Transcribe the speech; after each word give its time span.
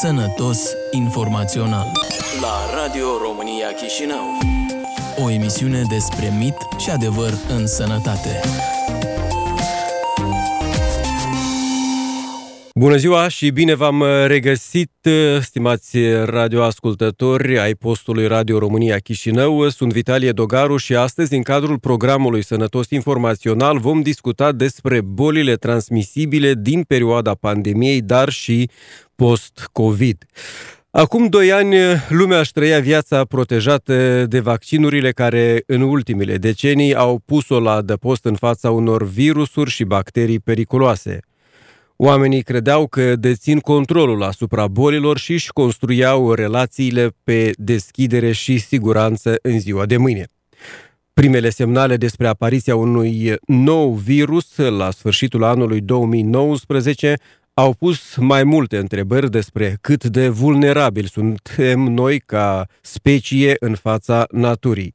Sănătos 0.00 0.58
informațional 0.90 1.90
la 2.40 2.82
Radio 2.82 3.06
România 3.22 3.66
Chișinău. 3.72 4.24
O 5.24 5.30
emisiune 5.30 5.82
despre 5.88 6.32
mit 6.38 6.56
și 6.78 6.90
adevăr 6.90 7.32
în 7.48 7.66
sănătate. 7.66 8.40
Bună 12.78 12.96
ziua 12.96 13.28
și 13.28 13.50
bine 13.50 13.74
v-am 13.74 14.04
regăsit, 14.26 14.92
stimați 15.40 15.98
radioascultători 16.24 17.58
ai 17.58 17.74
postului 17.74 18.26
Radio 18.26 18.58
România 18.58 18.98
Chișinău. 18.98 19.68
Sunt 19.68 19.92
Vitalie 19.92 20.32
Dogaru 20.32 20.76
și 20.76 20.94
astăzi, 20.94 21.34
în 21.34 21.42
cadrul 21.42 21.78
programului 21.78 22.44
Sănătos 22.44 22.90
Informațional, 22.90 23.78
vom 23.78 24.02
discuta 24.02 24.52
despre 24.52 25.00
bolile 25.00 25.54
transmisibile 25.54 26.54
din 26.54 26.82
perioada 26.82 27.34
pandemiei, 27.34 28.00
dar 28.00 28.28
și 28.28 28.70
post-COVID. 29.14 30.24
Acum 30.90 31.26
doi 31.26 31.52
ani, 31.52 31.76
lumea 32.08 32.38
își 32.38 32.52
trăia 32.52 32.80
viața 32.80 33.24
protejată 33.24 34.26
de 34.26 34.40
vaccinurile 34.40 35.12
care, 35.12 35.62
în 35.66 35.80
ultimele 35.80 36.36
decenii, 36.36 36.94
au 36.94 37.22
pus-o 37.24 37.60
la 37.60 37.72
adăpost 37.72 38.24
în 38.24 38.34
fața 38.34 38.70
unor 38.70 39.04
virusuri 39.04 39.70
și 39.70 39.84
bacterii 39.84 40.40
periculoase. 40.40 41.20
Oamenii 41.96 42.42
credeau 42.42 42.86
că 42.86 43.16
dețin 43.16 43.58
controlul 43.58 44.22
asupra 44.22 44.68
bolilor 44.68 45.18
și 45.18 45.32
își 45.32 45.52
construiau 45.52 46.32
relațiile 46.32 47.16
pe 47.24 47.50
deschidere 47.56 48.32
și 48.32 48.58
siguranță 48.58 49.38
în 49.42 49.58
ziua 49.58 49.86
de 49.86 49.96
mâine. 49.96 50.26
Primele 51.12 51.50
semnale 51.50 51.96
despre 51.96 52.26
apariția 52.26 52.76
unui 52.76 53.34
nou 53.46 53.92
virus 53.92 54.56
la 54.56 54.90
sfârșitul 54.90 55.44
anului 55.44 55.80
2019 55.80 57.16
au 57.54 57.72
pus 57.72 58.16
mai 58.16 58.44
multe 58.44 58.76
întrebări 58.76 59.30
despre 59.30 59.78
cât 59.80 60.04
de 60.04 60.28
vulnerabili 60.28 61.08
suntem 61.08 61.80
noi 61.80 62.20
ca 62.20 62.66
specie 62.80 63.56
în 63.60 63.74
fața 63.74 64.26
naturii. 64.30 64.94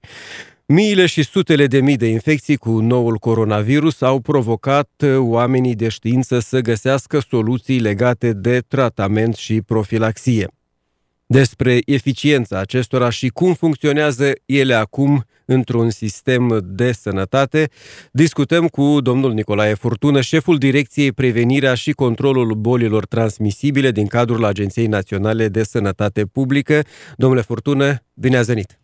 Miile 0.72 1.06
și 1.06 1.24
sutele 1.24 1.68
de 1.68 1.82
mii 1.82 1.98
de 1.98 2.08
infecții 2.08 2.56
cu 2.56 2.80
noul 2.80 3.18
coronavirus 3.18 4.02
au 4.02 4.20
provocat 4.20 5.04
oamenii 5.18 5.76
de 5.76 5.88
știință 5.88 6.40
să 6.40 6.60
găsească 6.60 7.20
soluții 7.20 7.80
legate 7.80 8.34
de 8.34 8.60
tratament 8.68 9.36
și 9.36 9.62
profilaxie. 9.62 10.48
Despre 11.26 11.80
eficiența 11.86 12.60
acestora 12.60 13.10
și 13.10 13.28
cum 13.28 13.54
funcționează 13.54 14.32
ele 14.46 14.74
acum 14.74 15.24
într-un 15.46 15.90
sistem 15.90 16.60
de 16.64 16.92
sănătate, 16.92 17.70
discutăm 18.12 18.68
cu 18.68 19.02
domnul 19.02 19.34
Nicolae 19.34 19.74
Furtună, 19.74 20.22
șeful 20.22 20.58
Direcției 20.58 21.12
Prevenirea 21.12 21.74
și 21.74 21.92
Controlul 21.92 22.54
Bolilor 22.54 23.06
Transmisibile 23.06 23.92
din 23.92 24.08
cadrul 24.08 24.46
Agenției 24.46 24.88
Naționale 24.88 25.48
de 25.48 25.64
Sănătate 25.64 26.26
Publică. 26.26 26.82
Domnule 27.16 27.42
Furtună, 27.42 28.04
bine 28.14 28.38
ați 28.38 28.48
venit! 28.48 28.79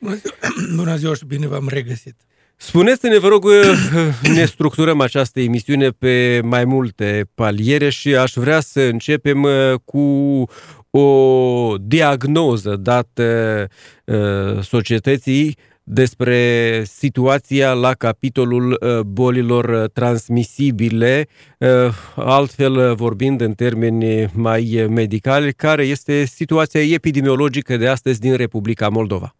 Bună 0.00 0.14
ziua, 0.22 0.34
bună 0.76 0.96
ziua 0.96 1.14
și 1.14 1.24
bine 1.24 1.46
v-am 1.46 1.68
regăsit! 1.68 2.16
Spuneți-ne, 2.56 3.18
vă 3.18 3.28
rog, 3.28 3.44
ne 4.34 4.44
structurăm 4.44 5.00
această 5.00 5.40
emisiune 5.40 5.88
pe 5.88 6.40
mai 6.44 6.64
multe 6.64 7.30
paliere 7.34 7.88
și 7.88 8.16
aș 8.16 8.32
vrea 8.34 8.60
să 8.60 8.80
începem 8.80 9.46
cu 9.84 10.44
o 10.90 11.74
diagnoză 11.78 12.76
dată 12.76 13.66
uh, 14.04 14.62
societății 14.62 15.56
despre 15.82 16.82
situația 16.84 17.72
la 17.72 17.94
capitolul 17.94 18.70
uh, 18.80 19.00
bolilor 19.00 19.88
transmisibile, 19.88 21.26
uh, 21.58 21.68
altfel 22.16 22.94
vorbind 22.94 23.40
în 23.40 23.52
termeni 23.52 24.30
mai 24.32 24.86
medicali, 24.90 25.52
care 25.52 25.84
este 25.84 26.24
situația 26.24 26.80
epidemiologică 26.82 27.76
de 27.76 27.88
astăzi 27.88 28.20
din 28.20 28.36
Republica 28.36 28.88
Moldova. 28.88 29.37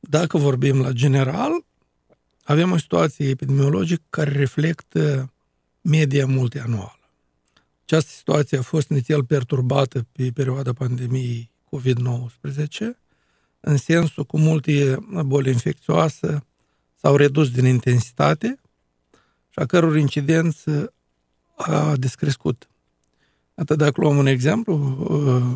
Dacă 0.00 0.38
vorbim 0.38 0.80
la 0.80 0.92
general, 0.92 1.64
avem 2.44 2.70
o 2.70 2.76
situație 2.76 3.28
epidemiologică 3.28 4.02
care 4.10 4.30
reflectă 4.30 5.32
media 5.80 6.26
multianuală. 6.26 6.98
Această 7.82 8.10
situație 8.10 8.58
a 8.58 8.62
fost 8.62 8.88
inițial 8.88 9.24
perturbată 9.24 10.06
pe 10.12 10.30
perioada 10.34 10.72
pandemiei 10.72 11.50
COVID-19, 11.64 12.98
în 13.60 13.76
sensul 13.76 14.24
că 14.24 14.36
multe 14.36 14.98
boli 15.24 15.50
infecțioase 15.50 16.44
s-au 17.00 17.16
redus 17.16 17.50
din 17.50 17.64
intensitate 17.64 18.60
și 19.48 19.58
a 19.58 19.66
căror 19.66 19.96
incidență 19.96 20.92
a 21.56 21.96
descrescut. 21.96 22.68
Atât 23.54 23.78
dacă 23.78 24.00
luăm 24.00 24.16
un 24.16 24.26
exemplu, 24.26 24.76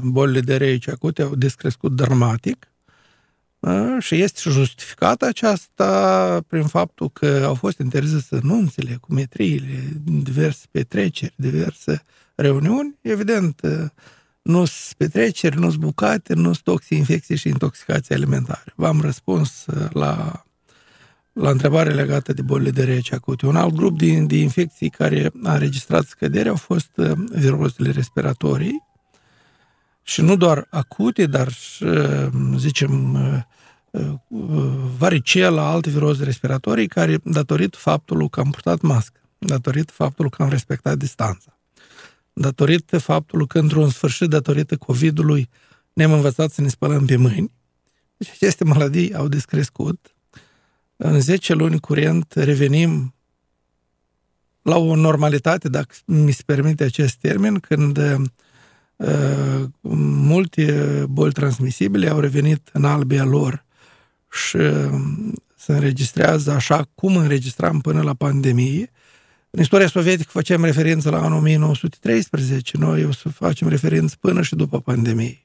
bolile 0.05 0.41
de 0.41 0.57
reici 0.57 0.89
acute 0.89 1.23
au 1.23 1.35
descrescut 1.35 1.93
dramatic, 1.93 2.69
și 3.99 4.23
este 4.23 4.51
justificat 4.51 5.23
aceasta 5.23 6.41
prin 6.47 6.67
faptul 6.67 7.11
că 7.11 7.43
au 7.47 7.55
fost 7.55 7.79
interzise 7.79 8.39
nunțele, 8.43 8.97
cumetriile, 9.01 9.93
diverse 10.05 10.67
petreceri, 10.71 11.35
diverse 11.37 12.03
reuniuni. 12.35 12.99
Evident, 13.01 13.61
nu 14.43 14.65
sunt 14.65 14.95
petreceri, 14.97 15.59
nu 15.59 15.71
sunt 15.71 15.81
bucate, 15.81 16.35
nu 16.35 16.53
sunt 16.53 16.83
infecții 16.89 17.37
și 17.37 17.49
intoxicații 17.49 18.15
alimentare. 18.15 18.73
V-am 18.77 19.01
răspuns 19.01 19.65
la, 19.93 20.45
la 21.33 21.51
întrebare 21.51 21.93
legată 21.93 22.33
de 22.33 22.43
bolile 22.43 22.71
de 22.71 22.85
rece 22.85 23.15
acute. 23.15 23.47
Un 23.47 23.57
alt 23.57 23.75
grup 23.75 23.99
de, 23.99 24.21
de 24.21 24.37
infecții 24.37 24.91
care 24.91 25.31
a 25.43 25.53
înregistrat 25.53 26.07
scădere 26.07 26.49
au 26.49 26.57
fost 26.57 26.91
virozele 27.31 27.91
respiratorii, 27.91 28.83
și 30.07 30.21
nu 30.21 30.37
doar 30.37 30.67
acute, 30.71 31.27
dar, 31.27 31.49
zicem, 32.57 33.17
varicela, 34.99 35.71
alte 35.71 35.91
viroze 35.91 36.25
respiratorii, 36.25 36.87
care, 36.87 37.19
datorită 37.25 37.79
faptului 37.79 38.29
că 38.29 38.41
am 38.41 38.51
purtat 38.51 38.81
mască, 38.81 39.21
datorită 39.39 39.93
faptului 39.93 40.31
că 40.31 40.43
am 40.43 40.49
respectat 40.49 40.99
distanța, 40.99 41.59
datorită 42.33 42.99
faptului 42.99 43.47
că, 43.47 43.59
într-un 43.59 43.91
sfârșit, 43.91 44.29
datorită 44.29 44.77
COVID-ului, 44.77 45.49
ne-am 45.93 46.13
învățat 46.13 46.51
să 46.51 46.61
ne 46.61 46.69
spălăm 46.69 47.07
pe 47.07 47.17
mâini. 47.17 47.53
Deci 48.17 48.31
aceste 48.31 48.65
maladii 48.65 49.15
au 49.15 49.29
descrescut. 49.29 50.15
În 50.97 51.21
10 51.21 51.55
luni 51.55 51.81
curent 51.81 52.33
revenim 52.33 53.15
la 54.63 54.77
o 54.77 54.95
normalitate, 54.95 55.69
dacă 55.69 55.95
mi 56.05 56.33
se 56.33 56.43
permite 56.47 56.85
acest 56.85 57.17
termen, 57.17 57.59
când 57.59 57.99
uh, 58.97 59.65
multe 59.81 61.05
boli 61.09 61.33
transmisibile 61.33 62.09
au 62.09 62.21
revenit 62.21 62.71
în 62.73 62.85
albia 62.85 63.25
lor 63.25 63.64
și 64.35 64.59
se 65.57 65.73
înregistrează 65.73 66.51
așa 66.51 66.89
cum 66.95 67.17
înregistram 67.17 67.81
până 67.81 68.03
la 68.03 68.15
pandemie. 68.15 68.91
În 69.51 69.61
istoria 69.61 69.89
sovietică 69.89 70.31
facem 70.33 70.65
referință 70.65 71.11
la 71.11 71.23
anul 71.23 71.39
1913, 71.39 72.77
noi 72.77 73.05
o 73.05 73.13
să 73.13 73.29
facem 73.29 73.69
referință 73.69 74.17
până 74.21 74.43
și 74.43 74.55
după 74.55 74.81
pandemie. 74.81 75.45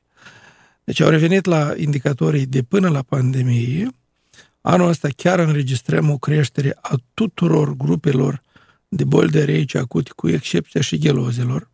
Deci 0.84 1.00
au 1.00 1.10
revenit 1.10 1.46
la 1.46 1.74
indicatorii 1.78 2.46
de 2.46 2.62
până 2.62 2.90
la 2.90 3.02
pandemie. 3.02 3.90
Anul 4.62 4.88
ăsta 4.88 5.08
chiar 5.16 5.40
înregistrăm 5.40 6.10
o 6.10 6.18
creștere 6.18 6.78
a 6.82 6.96
tuturor 7.14 7.76
grupelor 7.76 8.42
de 8.88 9.04
boli 9.04 9.32
de 9.32 9.44
reici 9.44 9.76
acute, 9.76 10.12
cu 10.16 10.30
excepția 10.30 10.82
și 10.82 10.98
ghelozelor. 10.98 11.70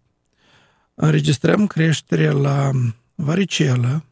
Înregistrăm 0.93 1.67
creștere 1.67 2.29
la 2.29 2.69
varicelă, 3.15 4.05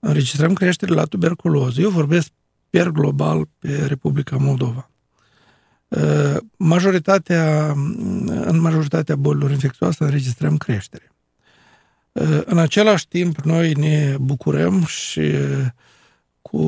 înregistrăm 0.00 0.52
creștere 0.52 0.92
la 0.92 1.04
tuberculoză. 1.04 1.80
Eu 1.80 1.90
vorbesc 1.90 2.30
per 2.70 2.88
global 2.88 3.48
pe 3.58 3.86
Republica 3.86 4.36
Moldova. 4.36 4.90
Uh, 5.88 6.36
majoritatea, 6.56 7.70
în 8.26 8.60
majoritatea 8.60 9.16
bolilor 9.16 9.50
infecțioase 9.50 10.04
înregistrăm 10.04 10.56
creștere. 10.56 11.12
Uh, 12.12 12.40
în 12.44 12.58
același 12.58 13.08
timp, 13.08 13.40
noi 13.40 13.72
ne 13.72 14.16
bucurăm 14.20 14.84
și 14.84 15.32
cu 16.42 16.58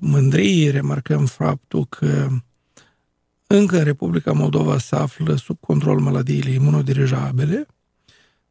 mândrie 0.00 0.70
remarcăm 0.70 1.26
faptul 1.26 1.86
că 1.86 2.28
încă 3.46 3.78
în 3.78 3.84
Republica 3.84 4.32
Moldova 4.32 4.78
se 4.78 4.96
află 4.96 5.36
sub 5.36 5.60
control 5.60 6.00
maladiile 6.00 6.50
imunodirijabile, 6.50 7.66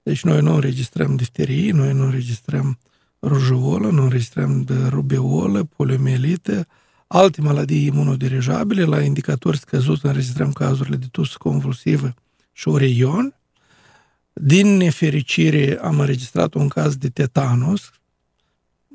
deci 0.03 0.23
noi 0.23 0.41
nu 0.41 0.53
înregistrăm 0.53 1.15
difterii, 1.15 1.71
noi 1.71 1.93
nu 1.93 2.03
înregistrăm 2.03 2.79
rujeolă, 3.21 3.89
nu 3.89 4.03
înregistrăm 4.03 4.61
de 4.61 4.87
rubeolă, 4.87 5.63
poliomielită, 5.63 6.67
alte 7.07 7.41
maladii 7.41 7.85
imunodirijabile, 7.85 8.83
la 8.83 9.01
indicatori 9.01 9.57
scăzuți 9.59 10.05
înregistrăm 10.05 10.51
cazurile 10.51 10.95
de 10.95 11.07
tus 11.11 11.35
convulsivă 11.35 12.13
și 12.51 12.67
oreion. 12.67 13.35
Din 14.33 14.67
nefericire 14.67 15.79
am 15.81 15.99
înregistrat 15.99 16.53
un 16.53 16.67
caz 16.67 16.95
de 16.95 17.09
tetanus, 17.09 17.91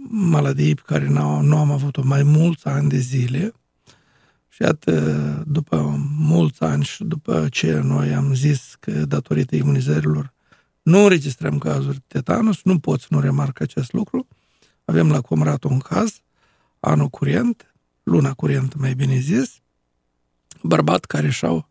maladie 0.09 0.75
pe 0.75 0.83
care 0.87 1.09
nu, 1.09 1.41
nu 1.41 1.57
am 1.57 1.71
avut-o 1.71 2.03
mai 2.05 2.23
mulți 2.23 2.67
ani 2.67 2.89
de 2.89 2.99
zile. 2.99 3.55
Și 4.49 4.63
iată, 4.63 5.45
după 5.47 6.01
mulți 6.19 6.63
ani 6.63 6.85
și 6.85 7.05
după 7.05 7.47
ce 7.51 7.81
noi 7.81 8.15
am 8.15 8.35
zis 8.35 8.77
că 8.81 8.91
datorită 8.91 9.57
imunizărilor 9.57 10.35
nu 10.87 11.03
înregistrăm 11.03 11.59
cazuri 11.59 11.97
de 11.97 12.05
tetanus, 12.07 12.61
nu 12.63 12.79
pot 12.79 13.01
să 13.01 13.07
nu 13.11 13.21
remarc 13.21 13.61
acest 13.61 13.93
lucru. 13.93 14.27
Avem 14.85 15.11
la 15.11 15.21
Comrat 15.21 15.65
un 15.65 15.79
caz, 15.79 16.21
anul 16.81 17.09
curent, 17.09 17.75
luna 18.03 18.33
curentă 18.33 18.77
mai 18.79 18.95
bine 18.95 19.19
zis, 19.19 19.61
bărbat 20.63 21.05
care 21.05 21.31
și-au, 21.31 21.69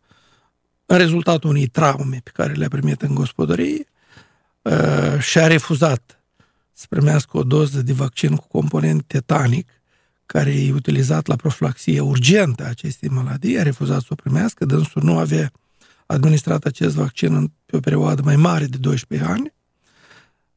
în 0.86 0.96
rezultatul 0.96 1.50
unei 1.50 1.66
traume 1.66 2.20
pe 2.22 2.30
care 2.30 2.52
le-a 2.52 2.68
primit 2.68 3.02
în 3.02 3.14
gospodărie, 3.14 3.86
uh, 4.62 5.18
și-a 5.20 5.46
refuzat 5.46 6.22
să 6.72 6.86
primească 6.88 7.36
o 7.36 7.42
doză 7.42 7.82
de 7.82 7.92
vaccin 7.92 8.36
cu 8.36 8.48
component 8.48 9.04
tetanic, 9.06 9.70
care 10.26 10.50
e 10.50 10.72
utilizat 10.72 11.26
la 11.26 11.36
profilaxie 11.36 12.00
urgentă 12.00 12.64
a 12.64 12.68
acestei 12.68 13.08
maladii, 13.08 13.58
a 13.58 13.62
refuzat 13.62 14.00
să 14.00 14.08
o 14.10 14.14
primească, 14.14 14.64
dânsul 14.64 15.02
nu 15.02 15.18
avea 15.18 15.52
administrat 16.06 16.64
acest 16.64 16.94
vaccin 16.94 17.52
pe 17.66 17.76
o 17.76 17.80
perioadă 17.80 18.22
mai 18.22 18.36
mare 18.36 18.66
de 18.66 18.76
12 18.76 19.28
ani, 19.28 19.52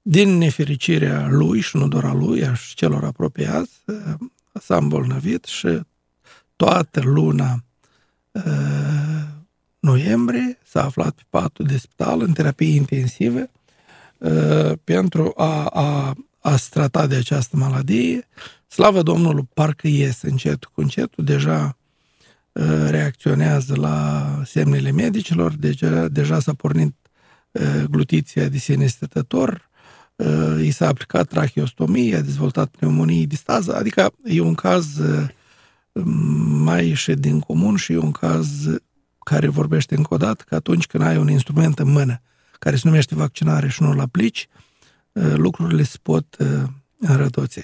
din 0.02 0.38
nefericirea 0.38 1.28
lui 1.28 1.60
și 1.60 1.78
nu 1.78 1.88
doar 1.88 2.04
a 2.04 2.14
lui, 2.14 2.46
a 2.46 2.54
și 2.54 2.76
celor 2.76 3.04
apropiați, 3.04 3.72
s-a 4.62 4.78
îmbolnăvit 4.78 5.46
și 5.46 5.80
toată 6.56 7.02
luna 7.04 7.64
uh, 8.32 8.44
noiembrie 9.80 10.58
s-a 10.64 10.84
aflat 10.84 11.14
pe 11.14 11.22
patul 11.30 11.66
de 11.66 11.78
spital 11.78 12.22
în 12.22 12.34
terapie 12.34 12.76
intensivă 12.76 13.50
uh, 14.18 14.72
pentru 14.84 15.34
a, 15.36 15.66
a, 15.66 16.16
a 16.40 16.56
strata 16.56 17.08
de 17.08 17.16
această 17.16 17.58
maladie. 17.58 18.28
Slavă 18.68 19.02
Domnului, 19.02 19.50
parcă 19.54 19.88
iese 19.88 20.30
încet 20.30 20.66
cu 20.66 20.82
încetul, 20.82 21.24
deja 21.24 21.64
uh, 21.64 21.79
reacționează 22.90 23.76
la 23.76 24.28
semnele 24.46 24.92
medicilor, 24.92 25.54
deja, 25.56 26.08
deja 26.08 26.40
s-a 26.40 26.54
pornit 26.54 26.96
uh, 27.52 27.84
glutiția 27.90 28.48
de 28.48 28.58
sine 28.58 28.86
stătător, 28.86 29.70
Uh, 30.20 30.66
i 30.66 30.72
s-a 30.72 30.88
aplicat 30.88 31.28
tracheostomie, 31.28 32.16
a 32.16 32.22
dezvoltat 32.22 32.70
pneumonie 32.70 33.26
distază, 33.26 33.76
adică 33.76 34.12
e 34.24 34.40
un 34.40 34.56
caz 34.56 34.98
uh, 34.98 35.30
mai 36.64 36.88
ieșit 36.88 37.18
din 37.18 37.40
comun 37.40 37.76
și 37.76 37.94
e 37.94 37.98
un 37.98 38.12
caz 38.12 38.48
care 39.20 39.48
vorbește 39.48 39.96
încă 39.96 40.14
o 40.14 40.18
dată 40.18 40.44
că 40.48 40.56
atunci 40.56 40.86
când 40.86 41.04
ai 41.04 41.18
un 41.18 41.30
instrument 41.30 41.80
în 41.80 41.92
mână 41.92 42.22
care 42.60 42.76
se 42.76 42.82
numește 42.86 43.16
vaccinare 43.16 43.68
și 43.70 43.84
nu-l 43.84 44.00
aplici, 44.00 44.48
uh, 45.12 45.34
lucrurile 45.36 45.84
se 45.84 45.98
pot 46.02 46.38
înrătoți. 46.98 47.60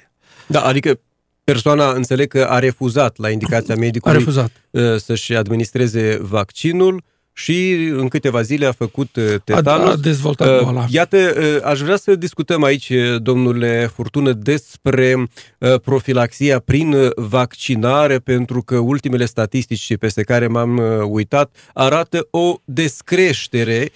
Da, 0.48 0.62
adică 0.62 1.00
persoana 1.46 1.92
înțeleg 1.92 2.28
că 2.28 2.44
a 2.50 2.60
refuzat 2.60 3.18
la 3.18 3.30
indicația 3.30 3.76
medicului 3.76 4.16
a 4.16 4.20
refuzat. 4.20 4.52
să-și 4.98 5.36
administreze 5.36 6.18
vaccinul, 6.22 7.04
și 7.38 7.74
în 7.92 8.08
câteva 8.08 8.42
zile 8.42 8.66
a 8.66 8.72
făcut 8.72 9.16
uh, 9.16 9.24
tetanus. 9.44 9.88
A, 9.88 9.92
a 9.92 9.96
dezvoltat 9.96 10.62
boala. 10.62 10.82
Uh, 10.82 10.86
iată, 10.90 11.18
uh, 11.18 11.58
aș 11.64 11.80
vrea 11.80 11.96
să 11.96 12.16
discutăm 12.16 12.64
aici, 12.64 12.92
domnule 13.18 13.92
Furtună, 13.94 14.32
despre 14.32 15.28
profilaxia 15.84 16.60
prin 16.60 16.96
vaccinare, 17.16 18.20
pentru 18.20 18.62
că 18.62 18.78
ultimele 18.78 19.26
statistici 19.26 19.98
peste 19.98 20.24
care 20.24 20.48
m-am 20.48 20.82
uitat 21.10 21.56
arată 21.74 22.28
o 22.32 22.56
descreștere, 22.66 23.90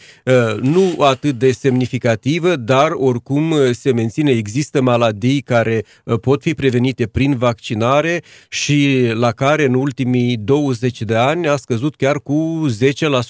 nu 0.62 0.96
atât 1.00 1.36
de 1.36 1.52
semnificativă, 1.52 2.56
dar 2.56 2.92
oricum 2.94 3.56
se 3.72 3.94
menține, 3.94 4.32
există 4.32 4.82
maladii 4.82 5.42
care 5.42 5.84
pot 6.22 6.42
fi 6.42 6.54
prevenite 6.54 7.08
prin 7.08 7.38
vaccinare 7.38 8.24
și 8.50 9.10
la 9.14 9.32
care 9.32 9.66
în 9.66 9.74
ultimii 9.74 10.38
20 10.38 11.02
de 11.02 11.16
ani 11.16 11.48
a 11.48 11.56
scăzut 11.56 11.96
chiar 11.96 12.20
cu 12.22 12.66
10% 12.78 13.29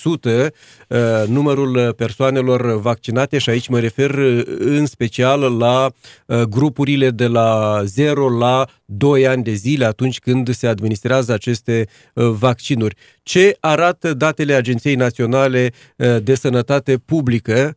Uh, 0.89 1.27
numărul 1.27 1.93
persoanelor 1.93 2.79
vaccinate 2.79 3.37
și 3.37 3.49
aici 3.49 3.67
mă 3.67 3.79
refer 3.79 4.09
uh, 4.09 4.43
în 4.59 4.85
special 4.85 5.57
la 5.57 5.91
uh, 6.25 6.41
grupurile 6.41 7.09
de 7.09 7.27
la 7.27 7.81
0 7.83 8.37
la 8.37 8.67
2 8.85 9.27
ani 9.27 9.43
de 9.43 9.53
zile 9.53 9.85
atunci 9.85 10.19
când 10.19 10.53
se 10.53 10.67
administrează 10.67 11.33
aceste 11.33 11.87
vaccinuri. 12.13 12.95
Ce 13.23 13.57
arată 13.59 14.13
datele 14.13 14.53
Agenției 14.53 14.95
Naționale 14.95 15.71
de 16.23 16.35
Sănătate 16.35 16.97
Publică 16.97 17.75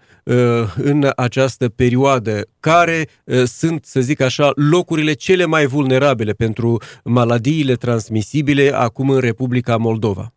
în 0.75 1.11
această 1.17 1.69
perioadă? 1.69 2.47
Care 2.61 3.09
sunt, 3.45 3.85
să 3.85 4.01
zic 4.01 4.21
așa, 4.21 4.51
locurile 4.55 5.13
cele 5.13 5.45
mai 5.45 5.67
vulnerabile 5.67 6.33
pentru 6.33 6.83
maladiile 7.05 7.75
transmisibile 7.75 8.75
acum 8.75 9.11
în 9.11 9.21
Republica 9.21 9.77
Moldova? 9.77 10.33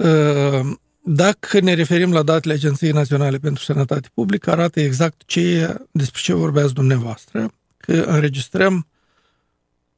Ă, 0.00 0.62
dacă 1.02 1.60
ne 1.60 1.74
referim 1.74 2.12
la 2.12 2.22
datele 2.22 2.54
Agenției 2.54 2.90
Naționale 2.90 3.38
pentru 3.38 3.62
Sănătate 3.62 4.08
Publică, 4.14 4.50
arată 4.50 4.80
exact 4.80 5.22
ce, 5.26 5.76
despre 5.90 6.20
ce 6.22 6.32
vorbeați 6.32 6.74
dumneavoastră, 6.74 7.50
că 7.76 7.92
înregistrăm 7.92 8.86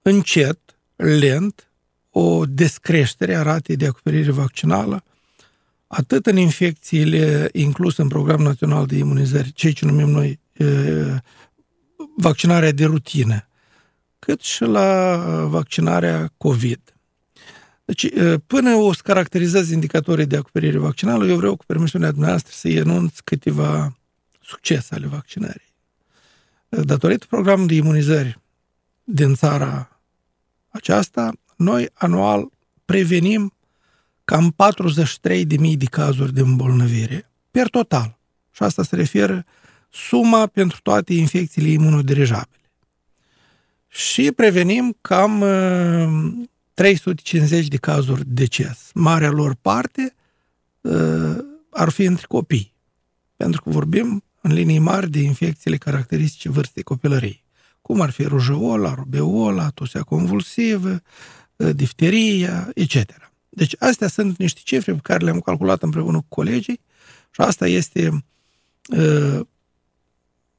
încet, 0.03 0.59
lent, 0.97 1.73
o 2.11 2.45
descreștere 2.47 3.35
a 3.35 3.43
ratei 3.43 3.77
de 3.77 3.87
acoperire 3.87 4.31
vaccinală, 4.31 5.05
atât 5.87 6.27
în 6.27 6.37
infecțiile 6.37 7.49
incluse 7.53 8.03
în 8.03 8.09
Programul 8.09 8.45
Național 8.45 8.87
de 8.87 8.97
Imunizări, 8.97 9.53
ceea 9.53 9.73
ce 9.73 9.85
numim 9.85 10.09
noi 10.09 10.41
vaccinarea 12.17 12.73
de 12.73 12.85
rutină, 12.85 13.49
cât 14.19 14.41
și 14.41 14.63
la 14.63 15.17
vaccinarea 15.49 16.33
COVID. 16.37 16.92
Deci, 17.85 18.07
până 18.47 18.75
o 18.75 18.93
să 18.93 19.01
caracterizez 19.05 19.71
indicatorii 19.71 20.27
de 20.27 20.37
acoperire 20.37 20.79
vaccinală, 20.79 21.27
eu 21.27 21.37
vreau 21.37 21.57
cu 21.57 21.65
permisiunea 21.65 22.11
dumneavoastră 22.11 22.53
să 22.55 22.69
enunț 22.69 23.19
câteva 23.19 23.99
succese 24.41 24.95
ale 24.95 25.07
vaccinării. 25.07 25.75
Datorită 26.69 27.27
programului 27.29 27.69
de 27.69 27.83
imunizări 27.83 28.41
din 29.05 29.35
țara 29.35 30.01
aceasta, 30.69 31.33
noi 31.57 31.89
anual 31.93 32.51
prevenim 32.85 33.53
cam 34.25 34.55
43.000 35.31 35.77
de 35.77 35.85
cazuri 35.91 36.33
de 36.33 36.41
îmbolnăvire 36.41 37.31
per 37.51 37.69
total. 37.69 38.19
Și 38.51 38.63
asta 38.63 38.83
se 38.83 38.97
referă 38.97 39.45
suma 39.91 40.47
pentru 40.47 40.79
toate 40.83 41.15
infecțiile 41.15 41.69
imunoderijabile. 41.69 42.71
Și 43.89 44.33
prevenim 44.33 44.97
cam 45.01 45.45
350 46.75 47.69
de 47.69 47.77
cazuri 47.77 48.25
de 48.25 48.33
deces. 48.33 48.91
Marea 48.95 49.31
lor 49.31 49.55
parte 49.61 50.15
uh, 50.81 51.37
ar 51.71 51.89
fi 51.89 52.05
între 52.05 52.27
copii, 52.29 52.75
pentru 53.37 53.63
că 53.63 53.71
vorbim 53.71 54.25
în 54.41 54.53
linii 54.53 54.79
mari 54.79 55.11
de 55.11 55.19
infecțiile 55.19 55.77
caracteristice 55.77 56.49
vârstei 56.49 56.83
copilăriei, 56.83 57.45
cum 57.81 58.01
ar 58.01 58.11
fi 58.11 58.23
rujeola, 58.23 58.95
rubeola, 58.95 59.69
tusea 59.69 60.03
convulsivă, 60.03 61.03
uh, 61.57 61.71
difteria, 61.75 62.71
etc. 62.75 63.31
Deci 63.49 63.75
astea 63.79 64.09
sunt 64.09 64.39
niște 64.39 64.61
cifre 64.65 64.93
pe 64.93 65.01
care 65.03 65.25
le-am 65.25 65.41
calculat 65.41 65.83
împreună 65.83 66.17
cu 66.17 66.27
colegii 66.29 66.81
și 67.31 67.41
asta 67.41 67.67
este 67.67 68.25
uh, 68.89 69.41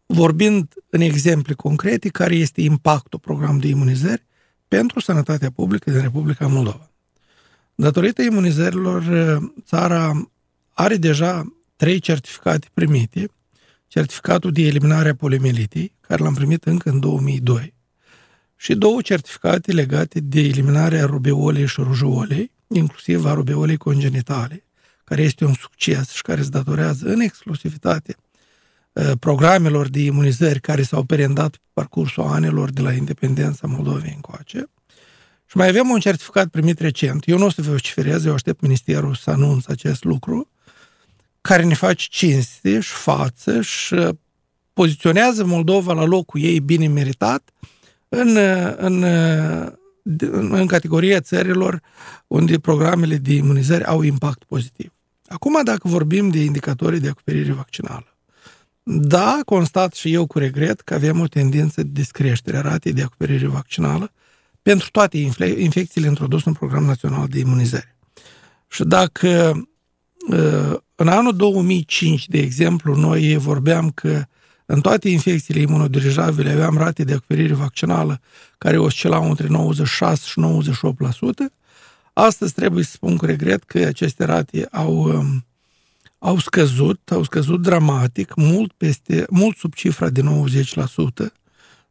vorbind 0.06 0.74
în 0.90 1.02
exemple 1.02 1.54
concrete 1.54 2.10
care 2.10 2.36
este 2.36 2.62
impactul 2.62 3.20
programului 3.20 3.62
de 3.62 3.68
imunizări 3.68 4.26
pentru 4.76 5.00
sănătatea 5.00 5.52
publică 5.52 5.92
din 5.92 6.02
Republica 6.02 6.48
Moldova. 6.48 6.92
Datorită 7.76 8.22
imunizărilor, 8.22 9.04
țara 9.66 10.30
are 10.72 10.96
deja 10.96 11.54
trei 11.76 12.00
certificate 12.00 12.68
primite. 12.74 13.30
Certificatul 13.88 14.52
de 14.52 14.62
eliminare 14.62 15.10
a 15.10 15.16
poliomielitei, 15.16 15.96
care 16.02 16.24
l-am 16.24 16.34
primit 16.34 16.64
încă 16.64 16.90
în 16.90 17.00
2002, 17.00 17.74
și 18.56 18.76
două 18.76 19.02
certificate 19.02 19.72
legate 19.72 20.20
de 20.20 20.40
eliminarea 20.40 21.06
rubeolei 21.06 21.68
și 21.68 21.82
rujeolei, 21.82 22.52
inclusiv 22.68 23.26
a 23.26 23.34
rubeolei 23.34 23.78
congenitale, 23.78 24.64
care 25.04 25.22
este 25.22 25.46
un 25.46 25.54
succes 25.54 26.10
și 26.10 26.22
care 26.22 26.42
se 26.42 26.50
datorează 26.50 27.08
în 27.08 27.20
exclusivitate 27.20 28.16
Uh, 28.16 28.33
programelor 29.20 29.90
de 29.90 30.00
imunizări 30.00 30.60
care 30.62 30.82
s-au 30.82 31.04
perendat 31.04 31.50
pe 31.50 31.58
parcursul 31.74 32.24
anilor 32.24 32.72
de 32.72 32.82
la 32.82 32.92
independența 32.92 33.68
Moldovei 33.68 34.12
încoace. 34.16 34.70
Și 35.46 35.58
mai 35.58 35.68
avem 35.68 35.90
un 35.90 36.00
certificat 36.00 36.48
primit 36.48 36.80
recent. 36.80 37.28
Eu 37.28 37.38
nu 37.38 37.46
o 37.46 37.50
să 37.50 37.62
vă 37.62 37.72
vociferez, 37.72 38.26
eu 38.26 38.34
aștept 38.34 38.62
Ministerul 38.62 39.16
să 39.16 39.30
anunț 39.30 39.68
acest 39.68 40.04
lucru, 40.04 40.50
care 41.42 41.64
ne 41.64 41.74
face 41.74 42.08
cinste 42.10 42.80
și 42.80 42.92
față 42.92 43.62
și 43.62 43.96
poziționează 44.74 45.46
Moldova 45.46 45.94
la 45.94 46.04
locul 46.04 46.42
ei 46.42 46.60
bine 46.60 46.88
meritat 46.88 47.50
în, 48.10 48.38
în, 48.78 49.04
în, 50.20 50.54
în 50.54 50.68
categoria 50.68 51.20
țărilor 51.20 51.82
unde 52.28 52.60
programele 52.60 53.16
de 53.16 53.34
imunizări 53.34 53.84
au 53.84 54.02
impact 54.02 54.44
pozitiv. 54.44 54.94
Acum, 55.28 55.64
dacă 55.64 55.88
vorbim 55.88 56.30
de 56.30 56.40
indicatorii 56.44 57.00
de 57.00 57.10
acoperire 57.10 57.52
vaccinală, 57.52 58.13
da, 58.84 59.40
constat 59.46 59.94
și 59.94 60.14
eu 60.14 60.26
cu 60.28 60.38
regret 60.38 60.82
că 60.82 60.94
avem 60.94 61.20
o 61.20 61.28
tendință 61.28 61.82
de 61.82 61.90
descreștere 61.92 62.58
a 62.58 62.62
ratei 62.62 62.94
de 62.94 63.02
acoperire 63.02 63.48
vaccinală 63.48 64.12
pentru 64.62 64.90
toate 64.92 65.18
infecțiile 65.58 66.08
introduse 66.08 66.44
în 66.48 66.54
Programul 66.54 66.88
Național 66.88 67.28
de 67.28 67.40
Imunizare. 67.40 67.96
Și 68.68 68.84
dacă 68.84 69.62
uh, 70.30 70.78
în 70.96 71.08
anul 71.08 71.36
2005, 71.36 72.28
de 72.28 72.40
exemplu, 72.40 72.96
noi 72.96 73.38
vorbeam 73.38 73.90
că 73.90 74.26
în 74.66 74.82
toate 74.82 75.10
infecțiile 75.10 75.60
imunoderijabile 75.60 76.52
aveam 76.52 76.78
rate 76.78 77.04
de 77.04 77.14
acoperire 77.14 77.54
vaccinală 77.54 78.20
care 78.58 78.78
oscilau 78.78 79.30
între 79.30 79.48
96 79.48 80.22
și 80.26 80.42
98%. 81.50 81.54
Astăzi 82.14 82.54
trebuie 82.54 82.84
să 82.84 82.92
spun 82.92 83.18
cu 83.18 83.26
regret 83.26 83.64
că 83.64 83.78
aceste 83.78 84.26
rate 84.26 84.68
au, 84.72 85.04
um, 85.04 85.46
au 86.24 86.40
scăzut, 86.40 87.12
au 87.12 87.24
scăzut 87.24 87.62
dramatic, 87.62 88.36
mult, 88.36 88.74
peste, 88.74 89.26
mult 89.30 89.58
sub 89.58 89.74
cifra 89.74 90.10
de 90.10 90.22
90%, 90.22 90.26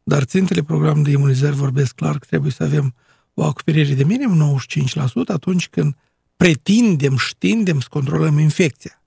dar 0.03 0.23
țintele 0.23 0.63
programului 0.63 1.11
de 1.11 1.17
imunizări 1.17 1.55
vorbesc 1.55 1.95
clar 1.95 2.17
că 2.17 2.25
trebuie 2.29 2.51
să 2.51 2.63
avem 2.63 2.95
o 3.33 3.43
acoperire 3.43 3.93
de 3.93 4.03
minim 4.03 4.59
95% 4.61 4.95
atunci 5.25 5.67
când 5.67 5.95
pretindem 6.35 7.17
și 7.17 7.27
știndem 7.27 7.79
să 7.79 7.87
controlăm 7.89 8.37
infecția. 8.37 9.01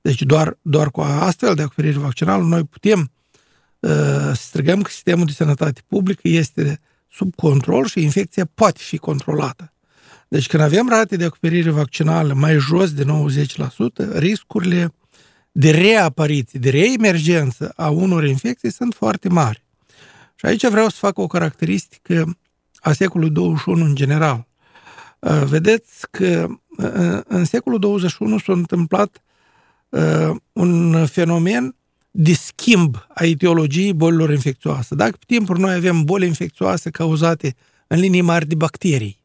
Deci 0.00 0.22
doar, 0.22 0.58
doar 0.62 0.90
cu 0.90 1.00
astfel 1.00 1.54
de 1.54 1.62
acoperire 1.62 1.98
vaccinală 1.98 2.42
noi 2.42 2.64
putem 2.64 3.00
uh, 3.00 3.90
să 3.90 4.32
strigăm 4.34 4.82
că 4.82 4.90
sistemul 4.90 5.26
de 5.26 5.32
sănătate 5.32 5.80
publică 5.86 6.28
este 6.28 6.80
sub 7.10 7.34
control 7.34 7.86
și 7.86 8.02
infecția 8.02 8.48
poate 8.54 8.78
fi 8.82 8.98
controlată. 8.98 9.71
Deci 10.32 10.46
când 10.46 10.62
avem 10.62 10.88
rate 10.88 11.16
de 11.16 11.24
acoperire 11.24 11.70
vaccinală 11.70 12.34
mai 12.34 12.58
jos 12.58 12.92
de 12.92 13.04
90%, 13.04 14.18
riscurile 14.18 14.94
de 15.50 15.70
reapariție, 15.70 16.58
de 16.58 16.70
reemergență 16.70 17.72
a 17.76 17.88
unor 17.88 18.24
infecții 18.24 18.72
sunt 18.72 18.94
foarte 18.94 19.28
mari. 19.28 19.64
Și 20.34 20.46
aici 20.46 20.66
vreau 20.66 20.88
să 20.88 20.96
fac 20.98 21.18
o 21.18 21.26
caracteristică 21.26 22.38
a 22.80 22.92
secolului 22.92 23.32
21 23.32 23.84
în 23.84 23.94
general. 23.94 24.46
Uh, 25.18 25.42
vedeți 25.44 26.06
că 26.10 26.46
uh, 26.78 27.20
în 27.24 27.44
secolul 27.44 27.78
21 27.78 28.38
s-a 28.38 28.52
întâmplat 28.52 29.22
uh, 29.88 30.30
un 30.52 31.06
fenomen 31.06 31.76
de 32.10 32.32
schimb 32.32 33.06
a 33.08 33.24
etiologiei 33.24 33.92
bolilor 33.92 34.30
infecțioase. 34.30 34.94
Dacă 34.94 35.16
pe 35.18 35.24
timpuri 35.26 35.60
noi 35.60 35.74
avem 35.74 36.04
boli 36.04 36.26
infecțioase 36.26 36.90
cauzate 36.90 37.54
în 37.86 37.98
linii 37.98 38.20
mari 38.20 38.46
de 38.46 38.54
bacterii, 38.54 39.21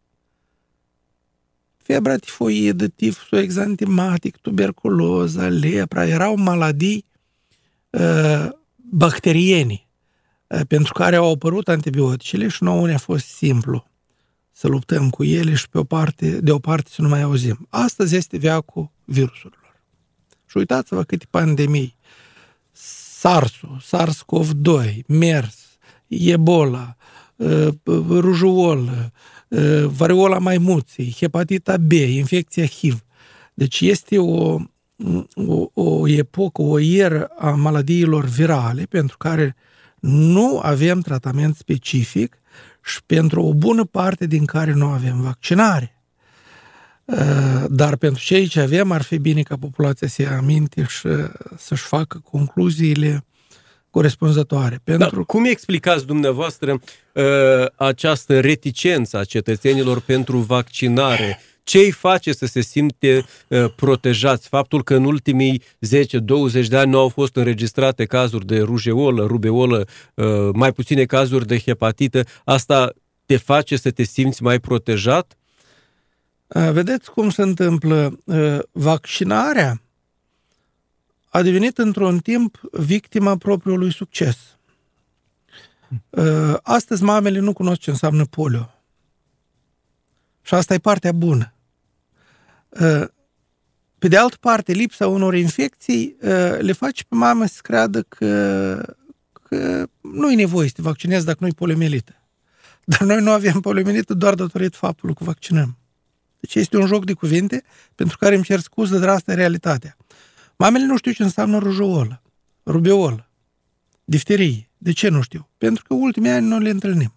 febra 1.88 2.16
tifoidă, 2.16 2.88
tifus 2.88 3.40
exantematic, 3.40 4.38
tuberculoza, 4.38 5.48
lepra, 5.48 6.08
erau 6.08 6.36
maladii 6.36 7.06
uh, 7.90 8.50
bacteriene 8.76 9.88
uh, 10.48 10.60
pentru 10.68 10.94
care 10.94 11.16
au 11.16 11.32
apărut 11.32 11.68
antibioticele 11.68 12.48
și 12.48 12.64
nouă 12.64 12.88
ne-a 12.88 12.98
fost 12.98 13.26
simplu 13.26 13.88
să 14.52 14.68
luptăm 14.68 15.10
cu 15.10 15.24
ele 15.24 15.54
și 15.54 15.70
pe 15.70 15.78
o 15.78 15.84
parte, 15.84 16.42
de 16.42 16.52
o 16.52 16.60
parte 16.60 16.90
să 16.94 17.02
nu 17.02 17.08
mai 17.08 17.22
auzim. 17.22 17.68
Astăzi 17.70 18.16
este 18.16 18.38
veacul 18.38 18.92
virusurilor. 19.04 19.76
Și 20.46 20.58
uitați-vă 20.58 21.04
câte 21.04 21.26
pandemii. 21.30 21.96
SARS-ul, 23.20 23.82
SARS-CoV-2, 23.82 25.06
MERS, 25.08 25.78
Ebola, 26.08 26.96
uh, 27.36 27.68
rujuol, 28.10 28.80
uh, 28.80 29.06
variola 29.86 30.38
maimuței, 30.38 31.16
hepatita 31.18 31.78
B, 31.78 31.92
infecția 31.92 32.66
HIV. 32.66 33.04
Deci 33.54 33.82
este 33.82 34.18
o, 34.18 34.60
o, 35.34 35.70
o 35.74 36.08
epocă, 36.08 36.62
o 36.62 36.80
eră 36.80 37.26
a 37.26 37.50
maladiilor 37.50 38.26
virale 38.26 38.84
pentru 38.84 39.18
care 39.18 39.56
nu 40.00 40.60
avem 40.60 41.00
tratament 41.00 41.56
specific 41.56 42.38
și 42.84 43.04
pentru 43.06 43.44
o 43.44 43.54
bună 43.54 43.84
parte 43.84 44.26
din 44.26 44.46
care 44.46 44.74
nu 44.74 44.86
avem 44.86 45.22
vaccinare. 45.22 46.02
Uh, 47.06 47.66
dar 47.70 47.96
pentru 47.96 48.24
cei 48.24 48.48
ce 48.48 48.60
avem, 48.60 48.92
ar 48.92 49.02
fi 49.02 49.18
bine 49.18 49.42
ca 49.42 49.58
populația 49.58 50.08
să 50.08 50.22
ia 50.22 50.38
aminte 50.38 50.86
și 50.88 51.08
să-și 51.58 51.84
facă 51.84 52.20
concluziile 52.20 53.26
corespunzătoare. 53.98 54.80
Pentru... 54.84 55.10
Dar 55.10 55.26
cum 55.26 55.46
explicați 55.46 56.06
dumneavoastră 56.06 56.72
uh, 56.72 57.24
această 57.76 58.40
reticență 58.40 59.18
a 59.18 59.24
cetățenilor 59.24 60.00
pentru 60.00 60.38
vaccinare? 60.38 61.40
Ce 61.64 61.78
îi 61.78 61.92
face 61.92 62.34
să 62.34 62.46
se 62.46 62.62
simte 62.62 63.26
uh, 63.48 63.66
protejați? 63.76 64.48
Faptul 64.48 64.84
că 64.84 64.96
în 64.96 65.06
ultimii 65.06 65.62
10-20 65.62 66.68
de 66.68 66.78
ani 66.78 66.92
nu 66.92 67.00
au 67.00 67.10
fost 67.10 67.36
înregistrate 67.36 68.06
cazuri 68.06 68.46
de 68.46 68.60
rujeolă, 68.60 69.26
rubeolă, 69.26 69.88
uh, 70.14 70.26
mai 70.54 70.72
puține 70.72 71.06
cazuri 71.06 71.48
de 71.48 71.60
hepatită, 71.60 72.24
asta 72.46 72.94
te 73.26 73.38
face 73.38 73.76
să 73.78 73.92
te 73.92 74.04
simți 74.04 74.44
mai 74.44 74.60
protejat? 74.60 75.38
Uh, 76.48 76.70
vedeți 76.72 77.12
cum 77.12 77.30
se 77.30 77.42
întâmplă? 77.42 78.20
Uh, 78.26 78.60
vaccinarea 78.72 79.82
a 81.38 81.42
devenit 81.42 81.78
într-un 81.78 82.20
timp 82.20 82.60
victima 82.72 83.38
propriului 83.38 83.94
succes. 83.94 84.38
Uh, 86.10 86.58
astăzi 86.64 87.04
mamele 87.04 87.40
nu 87.40 87.54
cunosc 87.54 87.80
ce 87.80 87.90
înseamnă 87.90 88.26
polio. 88.26 88.72
Și 90.42 90.54
asta 90.54 90.74
e 90.74 90.78
partea 90.78 91.12
bună. 91.12 91.54
Uh, 92.70 93.04
pe 93.98 94.08
de 94.08 94.18
altă 94.18 94.38
parte, 94.40 94.72
lipsa 94.72 95.08
unor 95.08 95.36
infecții 95.36 96.16
uh, 96.22 96.58
le 96.60 96.72
face 96.72 97.04
pe 97.08 97.16
mame 97.16 97.48
să 97.48 97.60
creadă 97.62 98.02
că, 98.02 98.96
că 99.32 99.88
nu 100.02 100.32
e 100.32 100.36
nevoie 100.36 100.68
să 100.68 100.74
te 100.76 100.82
vaccinezi 100.82 101.26
dacă 101.26 101.38
nu 101.42 101.48
e 101.48 101.52
poliomelită. 101.56 102.16
Dar 102.84 103.02
noi 103.02 103.22
nu 103.22 103.32
avem 103.32 103.60
poliomelită 103.60 104.14
doar 104.14 104.34
datorită 104.34 104.78
faptului 104.78 105.16
că 105.16 105.24
vaccinăm. 105.24 105.78
Deci 106.40 106.56
este 106.56 106.78
un 106.78 106.88
joc 106.88 107.06
de 107.06 107.14
cuvinte 107.14 107.64
pentru 107.96 108.18
care 108.18 108.36
îmi 108.36 108.44
cer 108.44 108.60
scuze, 108.60 109.00
dar 109.00 109.10
asta 109.10 109.32
e 109.32 109.36
realitatea. 109.36 109.98
Mamele 110.58 110.86
nu 110.86 110.98
știu 110.98 111.12
ce 111.12 111.24
înseamnă 111.24 111.58
rujeolă, 111.58 112.22
rubeolă, 112.66 113.30
difterie. 114.04 114.70
De 114.78 114.92
ce 114.92 115.10
nu 115.10 115.22
știu? 115.22 115.48
Pentru 115.58 115.84
că 115.88 115.94
ultimii 115.94 116.30
ani 116.30 116.48
nu 116.48 116.60
le 116.60 116.70
întâlnim. 116.70 117.14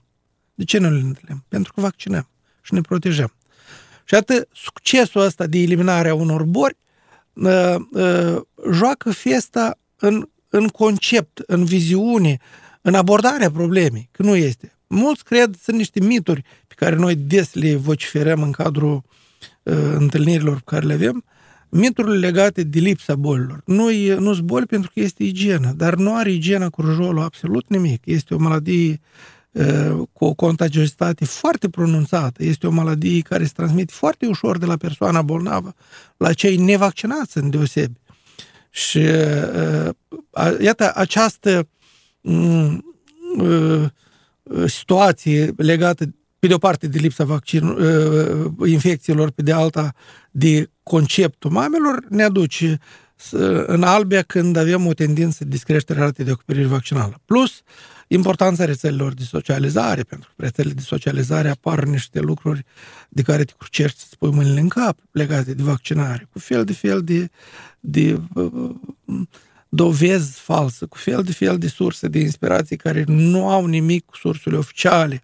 De 0.55 0.65
ce 0.65 0.79
nu 0.79 0.91
le 0.91 1.01
întâlnim? 1.01 1.45
Pentru 1.49 1.73
că 1.73 1.81
vaccinăm 1.81 2.29
și 2.61 2.75
ne 2.75 2.81
protejăm. 2.81 3.33
Și 4.05 4.15
atât 4.15 4.49
succesul 4.53 5.21
ăsta 5.21 5.47
de 5.47 5.59
eliminare 5.59 6.09
a 6.09 6.15
unor 6.15 6.45
bori 6.45 6.77
uh, 7.33 7.75
uh, 7.91 8.41
joacă 8.73 9.11
festa 9.11 9.79
în, 9.97 10.29
în 10.49 10.69
concept, 10.69 11.39
în 11.47 11.65
viziune, 11.65 12.39
în 12.81 12.95
abordarea 12.95 13.51
problemei, 13.51 14.09
că 14.13 14.23
nu 14.23 14.37
este. 14.37 14.73
Mulți 14.87 15.25
cred, 15.25 15.57
sunt 15.63 15.77
niște 15.77 16.01
mituri 16.01 16.43
pe 16.67 16.75
care 16.77 16.97
noi 16.97 17.15
des 17.15 17.55
le 17.55 17.75
vociferăm 17.75 18.43
în 18.43 18.53
cadrul 18.53 19.03
uh, 19.63 19.75
întâlnirilor 19.75 20.55
pe 20.55 20.63
care 20.65 20.87
le 20.87 20.93
avem, 20.93 21.25
miturile 21.71 22.17
legate 22.17 22.63
de 22.63 22.79
lipsa 22.79 23.15
bolilor. 23.15 23.63
Nu 23.65 23.91
nu 24.19 24.35
sunt 24.35 24.47
boli 24.47 24.67
pentru 24.67 24.91
că 24.95 25.01
este 25.01 25.23
igienă, 25.23 25.73
dar 25.77 25.95
nu 25.95 26.15
are 26.15 26.33
igiena 26.33 26.69
cu 26.69 26.83
rujolul 26.83 27.23
absolut 27.23 27.69
nimic. 27.69 28.03
Este 28.05 28.35
o 28.35 28.39
maladie 28.39 29.01
uh, 29.53 30.03
cu 30.13 30.25
o 30.25 30.35
contagiozitate 30.35 31.25
foarte 31.25 31.69
pronunțată. 31.69 32.45
Este 32.45 32.67
o 32.67 32.71
maladie 32.71 33.21
care 33.21 33.45
se 33.45 33.53
transmite 33.57 33.93
foarte 33.93 34.27
ușor 34.27 34.59
de 34.59 34.67
la 34.67 34.77
persoana 34.77 35.23
bolnavă 35.23 35.75
la 36.17 36.33
cei 36.33 36.57
nevaccinați 36.57 37.39
în 37.39 37.51
deosebi. 37.51 37.99
Și 38.71 38.99
uh, 38.99 39.91
iată, 40.61 40.93
această 40.95 41.69
uh, 42.21 42.79
situație 44.67 45.53
legată 45.57 46.05
pe 46.41 46.47
de 46.47 46.55
o 46.55 46.59
parte 46.59 46.87
de 46.87 46.99
lipsa 46.99 47.25
vaccin, 47.25 47.67
uh, 47.67 48.69
infecțiilor, 48.69 49.31
pe 49.31 49.43
de 49.43 49.53
alta 49.53 49.95
de 50.31 50.71
conceptul 50.83 51.51
mamelor, 51.51 52.05
ne 52.09 52.23
aduce 52.23 52.79
în 53.67 53.83
albia 53.83 54.23
când 54.23 54.57
avem 54.57 54.87
o 54.87 54.93
tendință 54.93 55.45
de 55.45 55.51
descreștere 55.51 55.99
ratei 55.99 56.25
de 56.25 56.31
acoperire 56.31 56.67
vaccinală. 56.67 57.21
Plus, 57.25 57.63
importanța 58.09 58.65
rețelelor 58.65 59.15
de 59.15 59.23
socializare, 59.23 60.03
pentru 60.03 60.33
că 60.37 60.43
rețelele 60.43 60.75
de 60.75 60.81
socializare 60.81 61.49
apar 61.49 61.85
niște 61.85 62.21
lucruri 62.21 62.65
de 63.09 63.23
care 63.23 63.45
te 63.45 63.53
crucești 63.59 63.99
să 63.99 64.07
spui 64.11 64.31
mâinile 64.31 64.61
în 64.61 64.69
cap 64.69 64.99
legate 65.11 65.55
de 65.55 65.63
vaccinare, 65.63 66.29
cu 66.33 66.39
fel 66.39 66.65
de 66.65 66.73
fel 66.73 67.03
de, 67.03 67.31
de 67.81 68.21
uh, 68.35 68.71
dovezi 69.69 70.41
false, 70.41 70.87
cu 70.87 70.97
fel 70.97 71.23
de 71.23 71.33
fel 71.33 71.59
de 71.59 71.69
surse 71.69 72.09
de 72.09 72.19
inspirație 72.19 72.77
care 72.77 73.05
nu 73.07 73.49
au 73.49 73.67
nimic 73.67 74.05
cu 74.05 74.17
sursele 74.17 74.57
oficiale 74.57 75.23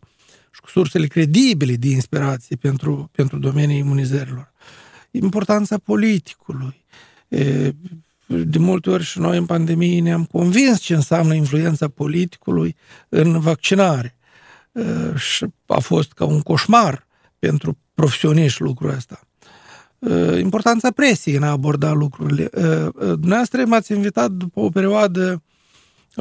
și 0.56 0.62
cu 0.62 0.68
sursele 0.68 1.06
credibile 1.06 1.75
de 1.75 1.88
inspirație 1.88 2.56
pentru, 2.56 3.10
pentru 3.12 3.38
domeniul 3.38 3.78
imunizărilor. 3.78 4.52
Importanța 5.10 5.78
politicului. 5.78 6.84
De 8.26 8.58
multe 8.58 8.90
ori 8.90 9.04
și 9.04 9.18
noi 9.18 9.36
în 9.36 9.46
pandemie 9.46 10.00
ne-am 10.00 10.25
convins 10.25 10.80
ce 10.80 10.94
înseamnă 10.94 11.34
influența 11.34 11.88
politicului 11.88 12.76
în 13.08 13.40
vaccinare. 13.40 14.16
Și 15.16 15.46
a 15.66 15.78
fost 15.78 16.12
ca 16.12 16.25
un 16.25 16.40
coșmar 16.40 17.06
pentru 17.38 17.78
profesioniști 17.94 18.62
lucrul 18.62 18.90
ăsta. 18.90 19.20
Importanța 20.38 20.90
presiei 20.90 21.36
în 21.36 21.42
a 21.42 21.50
aborda 21.50 21.92
lucrurile. 21.92 22.50
Dumneavoastră 22.94 23.64
m-ați 23.64 23.92
invitat 23.92 24.30
după 24.30 24.60
o 24.60 24.68
perioadă 24.68 25.42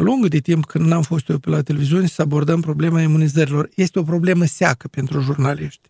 lungă 0.01 0.27
de 0.27 0.39
timp 0.39 0.65
când 0.65 0.85
n-am 0.85 1.01
fost 1.01 1.29
eu 1.29 1.37
pe 1.37 1.49
la 1.49 1.61
televiziune 1.61 2.07
să 2.07 2.21
abordăm 2.21 2.61
problema 2.61 3.01
imunizărilor. 3.01 3.69
Este 3.75 3.99
o 3.99 4.03
problemă 4.03 4.45
seacă 4.45 4.87
pentru 4.87 5.19
jurnaliști. 5.19 5.89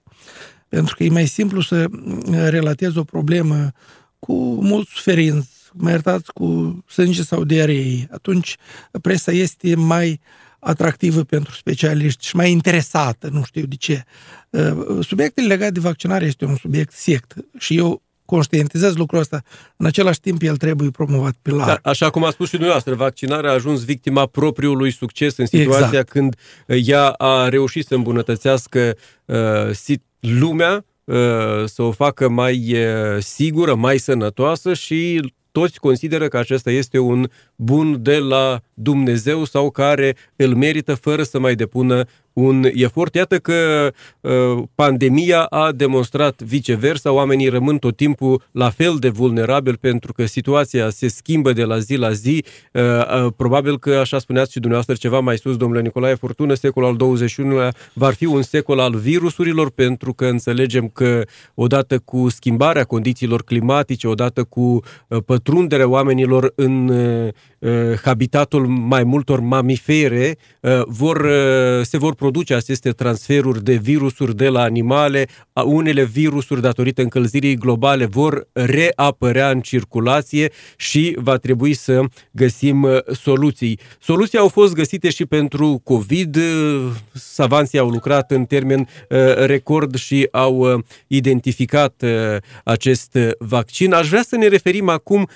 Pentru 0.69 0.95
că 0.95 1.03
e 1.03 1.09
mai 1.09 1.25
simplu 1.25 1.61
să 1.61 1.87
relatezi 2.49 2.97
o 2.97 3.03
problemă 3.03 3.71
cu 4.19 4.33
mult 4.63 4.87
suferință, 4.87 5.49
mă 5.73 5.89
iertați, 5.89 6.33
cu 6.33 6.77
sânge 6.87 7.23
sau 7.23 7.43
diaree, 7.43 8.07
atunci 8.11 8.57
presa 9.01 9.31
este 9.31 9.75
mai 9.75 10.19
atractivă 10.59 11.23
pentru 11.23 11.53
specialiști 11.53 12.25
și 12.25 12.35
mai 12.35 12.51
interesată, 12.51 13.29
nu 13.31 13.43
știu 13.43 13.65
de 13.65 13.75
ce. 13.75 14.03
Subiectul 15.01 15.47
legat 15.47 15.71
de 15.71 15.79
vaccinare 15.79 16.25
este 16.25 16.45
un 16.45 16.55
subiect 16.55 16.93
sect 16.93 17.35
și 17.57 17.77
eu 17.77 18.03
conștientizez 18.25 18.95
lucrul 18.95 19.19
ăsta, 19.19 19.41
în 19.77 19.85
același 19.85 20.19
timp 20.19 20.41
el 20.41 20.57
trebuie 20.57 20.89
promovat 20.89 21.35
pe 21.41 21.51
larg. 21.51 21.81
Da, 21.81 21.89
așa 21.89 22.09
cum 22.09 22.23
a 22.23 22.29
spus 22.29 22.45
și 22.45 22.53
dumneavoastră, 22.53 22.95
vaccinarea 22.95 23.49
a 23.49 23.53
ajuns 23.53 23.85
victima 23.85 24.25
propriului 24.25 24.91
succes 24.91 25.37
în 25.37 25.45
situația 25.45 25.85
exact. 25.85 26.09
când 26.09 26.35
ea 26.67 27.07
a 27.07 27.49
reușit 27.49 27.85
să 27.85 27.95
îmbunătățească 27.95 28.95
uh, 29.25 29.97
lumea, 30.19 30.85
uh, 31.03 31.15
să 31.65 31.81
o 31.81 31.91
facă 31.91 32.29
mai 32.29 32.73
uh, 32.73 33.23
sigură, 33.23 33.75
mai 33.75 33.97
sănătoasă 33.97 34.73
și 34.73 35.31
toți 35.51 35.79
consideră 35.79 36.27
că 36.27 36.37
acesta 36.37 36.71
este 36.71 36.99
un 36.99 37.27
bun 37.55 38.01
de 38.01 38.17
la 38.17 38.59
Dumnezeu 38.73 39.43
sau 39.43 39.71
care 39.71 40.15
îl 40.35 40.55
merită 40.55 40.93
fără 40.93 41.23
să 41.23 41.39
mai 41.39 41.55
depună 41.55 42.05
un 42.35 42.65
efort. 42.73 43.15
Iată 43.15 43.37
că 43.37 43.91
uh, 44.21 44.63
pandemia 44.75 45.41
a 45.43 45.71
demonstrat 45.71 46.41
viceversa, 46.41 47.11
oamenii 47.11 47.47
rămân 47.47 47.77
tot 47.77 47.95
timpul 47.95 48.43
la 48.51 48.69
fel 48.69 48.95
de 48.99 49.09
vulnerabili 49.09 49.77
pentru 49.77 50.13
că 50.13 50.25
situația 50.25 50.89
se 50.89 51.07
schimbă 51.07 51.53
de 51.53 51.63
la 51.63 51.79
zi 51.79 51.95
la 51.95 52.11
zi. 52.11 52.43
Uh, 52.73 52.81
uh, 52.81 53.31
probabil 53.37 53.79
că, 53.79 53.95
așa 53.95 54.19
spuneați 54.19 54.51
și 54.51 54.59
dumneavoastră 54.59 54.95
ceva 55.07 55.19
mai 55.19 55.37
sus, 55.37 55.57
domnule 55.57 55.81
Nicolae 55.81 56.15
Fortună, 56.15 56.53
secolul 56.53 56.89
al 56.89 57.13
XXI-lea 57.13 57.73
va 57.93 58.09
fi 58.09 58.25
un 58.25 58.41
secol 58.41 58.79
al 58.79 58.95
virusurilor 58.95 59.69
pentru 59.71 60.13
că 60.13 60.25
înțelegem 60.25 60.87
că 60.87 61.23
odată 61.53 61.99
cu 61.99 62.29
schimbarea 62.29 62.83
condițiilor 62.83 63.43
climatice, 63.43 64.07
odată 64.07 64.43
cu 64.43 64.61
uh, 64.61 65.17
pătrunderea 65.25 65.87
oamenilor 65.87 66.53
în 66.55 66.87
uh, 66.87 67.99
habitatul 68.03 68.67
mai 68.67 69.03
multor 69.03 69.39
mamifere, 69.39 70.37
uh, 70.59 70.81
vor, 70.85 71.17
uh, 71.17 71.81
se 71.81 71.97
vor 71.97 72.15
produce 72.25 72.53
aceste 72.53 72.91
transferuri 72.91 73.63
de 73.63 73.75
virusuri 73.75 74.35
de 74.35 74.47
la 74.47 74.61
animale, 74.61 75.27
unele 75.65 76.03
virusuri 76.03 76.61
datorită 76.61 77.01
încălzirii 77.01 77.55
globale 77.55 78.05
vor 78.05 78.47
reapărea 78.53 79.49
în 79.49 79.61
circulație 79.61 80.51
și 80.77 81.15
va 81.19 81.35
trebui 81.35 81.73
să 81.73 82.01
găsim 82.31 82.83
uh, 82.83 82.97
soluții. 83.11 83.79
Soluții 83.99 84.37
au 84.37 84.47
fost 84.47 84.73
găsite 84.73 85.09
și 85.09 85.25
pentru 85.25 85.81
COVID, 85.83 86.37
savanții 87.13 87.79
au 87.79 87.89
lucrat 87.89 88.31
în 88.31 88.45
termen 88.45 88.87
record 89.45 89.95
și 89.95 90.27
au 90.31 90.83
identificat 91.07 92.03
acest 92.63 93.17
vaccin. 93.39 93.93
Aș 93.93 94.07
vrea 94.07 94.23
să 94.23 94.35
ne 94.35 94.47
referim 94.47 94.89
acum 94.89 95.27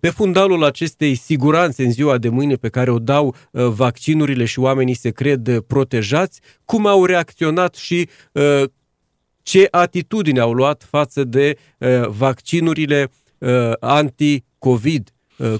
pe 0.00 0.10
fundalul 0.10 0.64
acestei 0.64 1.14
siguranțe 1.14 1.84
în 1.84 1.90
ziua 1.90 2.18
de 2.18 2.28
mâine 2.28 2.54
pe 2.54 2.68
care 2.68 2.90
o 2.90 2.98
dau 2.98 3.34
vaccinurile 3.50 4.44
și 4.44 4.58
oamenii 4.58 4.94
se 4.94 5.10
cred 5.10 5.58
protejați 5.66 6.33
afectați, 6.34 6.40
cum 6.64 6.86
au 6.86 7.04
reacționat 7.04 7.74
și 7.74 8.08
uh, 8.32 8.62
ce 9.42 9.68
atitudine 9.70 10.40
au 10.40 10.52
luat 10.52 10.86
față 10.90 11.24
de 11.24 11.56
uh, 11.78 12.08
vaccinurile 12.08 13.10
uh, 13.38 13.72
anti-COVID. 13.80 15.08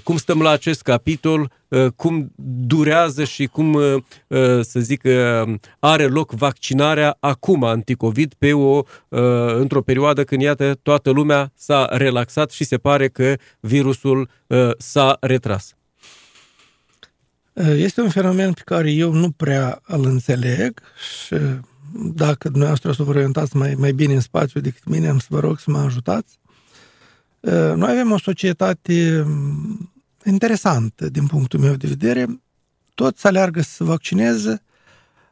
Cum 0.03 0.17
stăm 0.17 0.41
la 0.41 0.49
acest 0.49 0.81
capitol, 0.81 1.51
cum 1.95 2.31
durează 2.67 3.23
și 3.23 3.45
cum, 3.45 3.79
să 4.61 4.79
zic, 4.79 5.01
are 5.79 6.07
loc 6.07 6.31
vaccinarea 6.31 7.17
acum 7.19 7.63
anticovid 7.63 8.33
pe 8.37 8.53
o, 8.53 8.81
într-o 9.59 9.81
perioadă 9.81 10.23
când, 10.23 10.41
iată, 10.41 10.79
toată 10.81 11.09
lumea 11.09 11.51
s-a 11.55 11.87
relaxat 11.91 12.51
și 12.51 12.63
se 12.63 12.77
pare 12.77 13.07
că 13.07 13.35
virusul 13.59 14.29
s-a 14.77 15.17
retras. 15.19 15.75
Este 17.55 18.01
un 18.01 18.09
fenomen 18.09 18.53
pe 18.53 18.61
care 18.65 18.91
eu 18.91 19.11
nu 19.11 19.31
prea 19.31 19.81
îl 19.85 20.05
înțeleg 20.05 20.81
și 21.25 21.35
dacă 21.93 22.49
dumneavoastră 22.49 22.89
o 22.89 22.93
să 22.93 23.03
vă 23.03 23.09
orientați 23.09 23.55
mai, 23.55 23.75
mai 23.75 23.91
bine 23.91 24.13
în 24.13 24.19
spațiu 24.19 24.59
decât 24.59 24.85
mine, 24.85 25.07
am 25.07 25.19
să 25.19 25.27
vă 25.29 25.39
rog 25.39 25.59
să 25.59 25.71
mă 25.71 25.77
ajutați. 25.77 26.39
Noi 27.75 27.91
avem 27.91 28.11
o 28.11 28.19
societate 28.19 29.25
interesantă 30.25 31.09
din 31.09 31.27
punctul 31.27 31.59
meu 31.59 31.75
de 31.75 31.87
vedere. 31.87 32.41
Toți 32.93 33.27
aleargă 33.27 33.61
să 33.61 33.69
se 33.69 33.83
vaccineze 33.83 34.61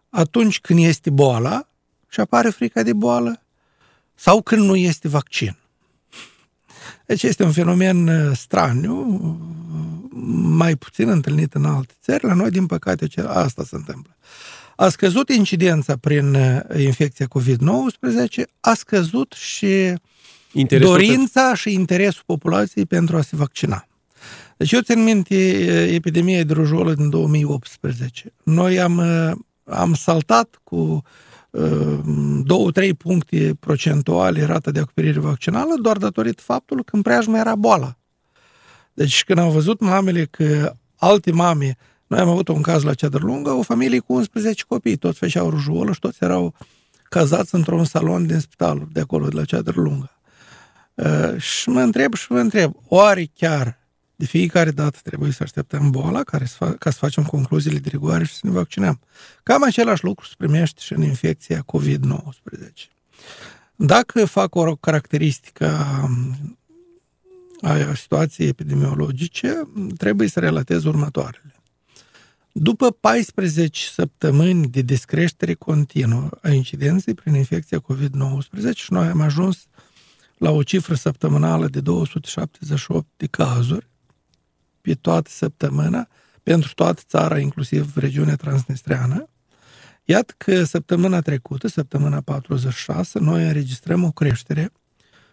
atunci 0.09 0.59
când 0.59 0.79
este 0.79 1.09
boala 1.09 1.67
și 2.09 2.19
apare 2.19 2.49
frica 2.49 2.83
de 2.83 2.93
boală 2.93 3.41
sau 4.15 4.41
când 4.41 4.61
nu 4.61 4.75
este 4.75 5.07
vaccin. 5.07 5.57
Deci 7.05 7.23
este 7.23 7.43
un 7.43 7.51
fenomen 7.51 8.07
uh, 8.07 8.35
straniu, 8.35 9.19
uh, 9.21 9.35
mai 10.33 10.75
puțin 10.75 11.09
întâlnit 11.09 11.53
în 11.53 11.65
alte 11.65 11.93
țări. 12.01 12.25
La 12.25 12.33
noi, 12.33 12.49
din 12.49 12.65
păcate, 12.65 13.07
asta 13.25 13.63
se 13.63 13.75
întâmplă. 13.75 14.15
A 14.75 14.89
scăzut 14.89 15.29
incidența 15.29 15.95
prin 15.97 16.33
uh, 16.33 16.59
infecția 16.77 17.27
COVID-19, 17.37 18.43
a 18.59 18.73
scăzut 18.73 19.33
și 19.33 19.93
interesul 20.51 20.91
dorința 20.91 21.49
pe... 21.49 21.55
și 21.55 21.73
interesul 21.73 22.23
populației 22.25 22.85
pentru 22.85 23.17
a 23.17 23.21
se 23.21 23.35
vaccina. 23.35 23.87
Deci 24.57 24.71
eu 24.71 24.81
țin 24.81 25.03
minte 25.03 25.35
epidemia 25.93 26.43
de 26.43 26.53
rujolă 26.53 26.93
din 26.93 27.09
2018. 27.09 28.33
Noi 28.43 28.79
am, 28.79 29.01
am 29.63 29.93
saltat 29.93 30.59
cu 30.63 30.75
uh, 30.75 31.01
2-3 31.53 32.89
puncte 32.97 33.55
procentuale 33.59 34.45
rata 34.45 34.71
de 34.71 34.79
acoperire 34.79 35.19
vaccinală 35.19 35.73
doar 35.81 35.97
datorită 35.97 36.41
faptului 36.45 36.83
că 36.83 36.95
în 36.95 37.01
preajmă 37.01 37.37
era 37.37 37.55
boala. 37.55 37.97
Deci 38.93 39.23
când 39.23 39.39
am 39.39 39.49
văzut 39.49 39.79
mamele 39.79 40.25
că 40.25 40.73
alte 40.95 41.31
mame, 41.31 41.77
noi 42.07 42.19
am 42.19 42.29
avut 42.29 42.47
un 42.47 42.61
caz 42.61 42.83
la 42.83 42.93
Cedrlungă, 42.93 43.49
o 43.49 43.61
familie 43.61 43.99
cu 43.99 44.13
11 44.13 44.63
copii, 44.67 44.95
toți 44.95 45.19
făceau 45.19 45.49
rujuolă 45.49 45.93
și 45.93 45.99
toți 45.99 46.17
erau 46.23 46.53
cazați 47.03 47.55
într-un 47.55 47.85
salon 47.85 48.27
din 48.27 48.39
spitalul 48.39 48.87
de 48.91 48.99
acolo, 48.99 49.27
de 49.27 49.35
la 49.35 49.45
Cedrlungă. 49.45 50.11
Uh, 50.93 51.37
și 51.37 51.69
mă 51.69 51.81
întreb 51.81 52.13
și 52.13 52.31
mă 52.31 52.39
întreb, 52.39 52.73
oare 52.87 53.31
chiar 53.35 53.77
de 54.23 54.29
fiecare 54.29 54.71
dată 54.71 54.99
trebuie 55.03 55.31
să 55.31 55.43
așteptăm 55.43 55.89
boala 55.89 56.23
care 56.23 56.45
să 56.45 56.55
fa- 56.55 56.77
ca 56.77 56.89
să 56.89 56.97
facem 56.97 57.23
concluziile 57.23 57.77
de 57.77 57.89
rigoare 57.89 58.23
și 58.23 58.33
să 58.33 58.39
ne 58.43 58.51
vaccinăm. 58.51 58.99
Cam 59.43 59.63
același 59.63 60.03
lucru 60.03 60.25
se 60.25 60.33
primește 60.37 60.81
și 60.81 60.93
în 60.93 61.01
infecția 61.01 61.65
COVID-19. 61.73 62.89
Dacă 63.75 64.25
fac 64.25 64.55
o 64.55 64.75
caracteristică 64.75 65.67
a 67.61 67.93
situației 67.95 68.47
epidemiologice, 68.47 69.67
trebuie 69.97 70.27
să 70.27 70.39
relatez 70.39 70.83
următoarele. 70.83 71.55
După 72.51 72.91
14 72.91 73.85
săptămâni 73.85 74.67
de 74.67 74.81
descreștere 74.81 75.53
continuă 75.53 76.29
a 76.41 76.49
incidenței 76.49 77.13
prin 77.13 77.33
infecția 77.33 77.79
COVID-19 77.79 78.75
și 78.75 78.93
noi 78.93 79.07
am 79.07 79.21
ajuns 79.21 79.65
la 80.37 80.51
o 80.51 80.63
cifră 80.63 80.95
săptămânală 80.95 81.67
de 81.67 81.81
278 81.81 83.07
de 83.17 83.27
cazuri 83.27 83.91
pe 84.83 84.93
toată 84.93 85.29
săptămâna, 85.29 86.07
pentru 86.43 86.73
toată 86.73 87.01
țara, 87.07 87.39
inclusiv 87.39 87.97
regiunea 87.97 88.35
transnistreană. 88.35 89.27
Iată 90.03 90.33
că 90.37 90.63
săptămâna 90.63 91.21
trecută, 91.21 91.67
săptămâna 91.67 92.21
46, 92.21 93.19
noi 93.19 93.45
înregistrăm 93.45 94.03
o 94.03 94.11
creștere 94.11 94.71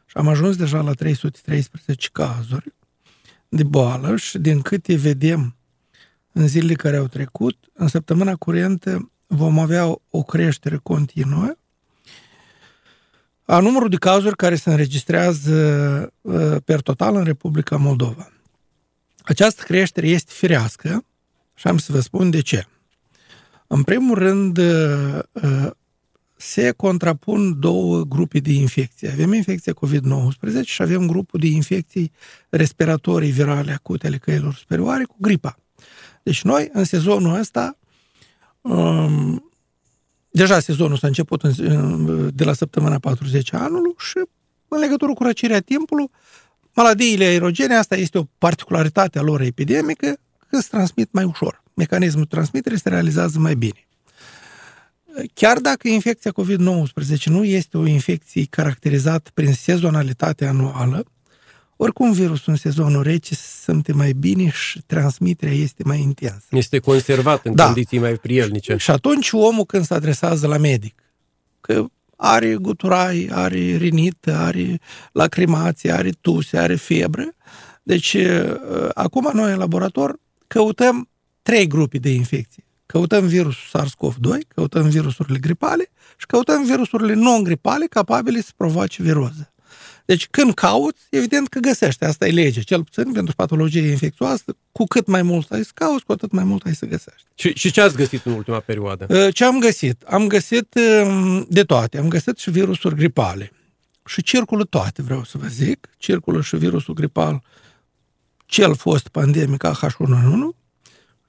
și 0.06 0.16
am 0.16 0.28
ajuns 0.28 0.56
deja 0.56 0.80
la 0.80 0.92
313 0.92 2.08
cazuri 2.12 2.74
de 3.48 3.62
boală 3.62 4.16
și 4.16 4.38
din 4.38 4.60
câte 4.60 4.96
vedem 4.96 5.56
în 6.32 6.46
zilele 6.46 6.74
care 6.74 6.96
au 6.96 7.06
trecut, 7.06 7.56
în 7.72 7.88
săptămâna 7.88 8.36
curentă 8.36 9.10
vom 9.26 9.58
avea 9.58 9.86
o 10.10 10.22
creștere 10.22 10.76
continuă 10.82 11.54
a 13.50 13.60
numărul 13.60 13.88
de 13.88 13.96
cazuri 13.96 14.36
care 14.36 14.54
se 14.54 14.70
înregistrează 14.70 16.12
uh, 16.20 16.56
per 16.64 16.80
total 16.80 17.16
în 17.16 17.24
Republica 17.24 17.76
Moldova. 17.76 18.30
Această 19.22 19.62
creștere 19.62 20.08
este 20.08 20.32
firească 20.34 21.04
și 21.54 21.66
am 21.66 21.78
să 21.78 21.92
vă 21.92 22.00
spun 22.00 22.30
de 22.30 22.40
ce. 22.40 22.66
În 23.66 23.82
primul 23.82 24.18
rând, 24.18 24.58
uh, 24.58 25.18
uh, 25.32 25.70
se 26.36 26.70
contrapun 26.70 27.60
două 27.60 28.02
grupe 28.02 28.38
de 28.38 28.52
infecții. 28.52 29.10
Avem 29.10 29.32
infecția 29.32 29.72
COVID-19 29.72 30.64
și 30.64 30.82
avem 30.82 31.06
grupul 31.06 31.40
de 31.40 31.46
infecții 31.46 32.12
respiratorii 32.48 33.30
virale 33.30 33.72
acute 33.72 34.06
ale 34.06 34.16
căilor 34.16 34.54
superioare 34.54 35.04
cu 35.04 35.16
gripa. 35.18 35.58
Deci 36.22 36.42
noi, 36.42 36.68
în 36.72 36.84
sezonul 36.84 37.38
ăsta, 37.38 37.78
um, 38.60 39.50
deja 40.30 40.60
sezonul 40.60 40.96
s-a 40.96 41.06
început 41.06 41.42
în, 41.42 42.30
de 42.34 42.44
la 42.44 42.52
săptămâna 42.52 42.98
40 42.98 43.52
anului 43.52 43.94
și 43.98 44.18
în 44.68 44.78
legătură 44.78 45.12
cu 45.12 45.22
răcirea 45.22 45.60
timpului, 45.60 46.10
maladiile 46.80 47.24
aerogene, 47.24 47.74
asta 47.74 47.96
este 47.96 48.18
o 48.18 48.24
particularitate 48.38 49.18
a 49.18 49.22
lor 49.22 49.40
epidemică, 49.40 50.18
că 50.48 50.60
se 50.60 50.68
transmit 50.70 51.12
mai 51.12 51.24
ușor. 51.24 51.62
Mecanismul 51.74 52.24
transmiterii 52.24 52.78
se 52.78 52.88
realizează 52.88 53.38
mai 53.38 53.54
bine. 53.54 53.86
Chiar 55.34 55.58
dacă 55.58 55.88
infecția 55.88 56.32
COVID-19 56.42 57.24
nu 57.24 57.44
este 57.44 57.76
o 57.76 57.86
infecție 57.86 58.46
caracterizată 58.50 59.30
prin 59.34 59.52
sezonalitate 59.52 60.46
anuală, 60.46 61.04
oricum 61.76 62.12
virusul 62.12 62.52
în 62.52 62.56
sezonul 62.56 63.02
rece 63.02 63.34
se 63.34 63.46
simte 63.62 63.92
mai 63.92 64.12
bine 64.12 64.50
și 64.50 64.82
transmiterea 64.86 65.54
este 65.54 65.82
mai 65.84 66.00
intensă. 66.00 66.44
Este 66.50 66.78
conservat 66.78 67.46
în 67.46 67.54
da. 67.54 67.64
condiții 67.64 67.98
mai 67.98 68.14
prielnice. 68.14 68.76
Și 68.76 68.90
atunci 68.90 69.30
omul 69.32 69.64
când 69.64 69.84
se 69.84 69.94
adresează 69.94 70.46
la 70.46 70.56
medic, 70.56 70.94
că 71.60 71.86
are 72.22 72.54
guturai, 72.54 73.28
are 73.32 73.76
rinită, 73.76 74.36
are 74.36 74.78
lacrimație, 75.12 75.92
are 75.92 76.10
tuse, 76.20 76.58
are 76.58 76.74
febră. 76.74 77.34
Deci, 77.82 78.16
acum 78.94 79.30
noi 79.32 79.52
în 79.52 79.58
laborator 79.58 80.18
căutăm 80.46 81.08
trei 81.42 81.66
grupe 81.66 81.98
de 81.98 82.10
infecții. 82.10 82.64
Căutăm 82.86 83.26
virusul 83.26 83.80
SARS-CoV-2, 83.80 84.38
căutăm 84.48 84.88
virusurile 84.88 85.38
gripale 85.38 85.90
și 86.16 86.26
căutăm 86.26 86.64
virusurile 86.64 87.14
non-gripale 87.14 87.86
capabile 87.86 88.40
să 88.40 88.50
provoace 88.56 89.02
viroză. 89.02 89.49
Deci 90.10 90.26
când 90.30 90.54
cauți, 90.54 91.02
evident 91.10 91.48
că 91.48 91.58
găsești. 91.58 92.04
Asta 92.04 92.26
e 92.26 92.30
legea. 92.30 92.60
Cel 92.60 92.84
puțin 92.84 93.12
pentru 93.12 93.34
patologie 93.34 93.90
infecțioasă, 93.90 94.56
cu 94.72 94.84
cât 94.84 95.06
mai 95.06 95.22
mult 95.22 95.50
ai 95.50 95.64
să 95.64 95.70
cauți, 95.74 96.04
cu 96.04 96.12
atât 96.12 96.32
mai 96.32 96.44
mult 96.44 96.66
ai 96.66 96.74
să 96.74 96.86
găsești. 96.86 97.26
Și, 97.34 97.52
și 97.54 97.70
ce 97.70 97.80
ați 97.80 97.96
găsit 97.96 98.24
în 98.24 98.32
ultima 98.32 98.60
perioadă? 98.60 99.06
Uh, 99.08 99.34
ce 99.34 99.44
am 99.44 99.58
găsit? 99.58 100.02
Am 100.02 100.26
găsit 100.26 100.74
um, 101.04 101.46
de 101.48 101.62
toate. 101.62 101.98
Am 101.98 102.08
găsit 102.08 102.38
și 102.38 102.50
virusuri 102.50 102.94
gripale. 102.94 103.52
Și 104.06 104.22
circulă 104.22 104.64
toate, 104.64 105.02
vreau 105.02 105.24
să 105.24 105.38
vă 105.38 105.46
zic. 105.46 105.88
Circulă 105.98 106.40
și 106.40 106.56
virusul 106.56 106.94
gripal, 106.94 107.42
cel 108.46 108.74
fost 108.74 109.08
pandemic 109.08 109.66
H1N1, 109.66 110.56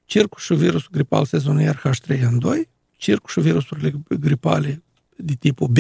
circulă 0.06 0.42
și 0.42 0.54
virusul 0.54 0.90
gripal 0.92 1.26
sezonier 1.26 1.82
H3N2, 1.86 2.70
circulă 2.98 3.32
și 3.32 3.40
virusurile 3.40 3.94
gripale 4.20 4.84
de 5.16 5.34
tipul 5.40 5.68
B, 5.68 5.78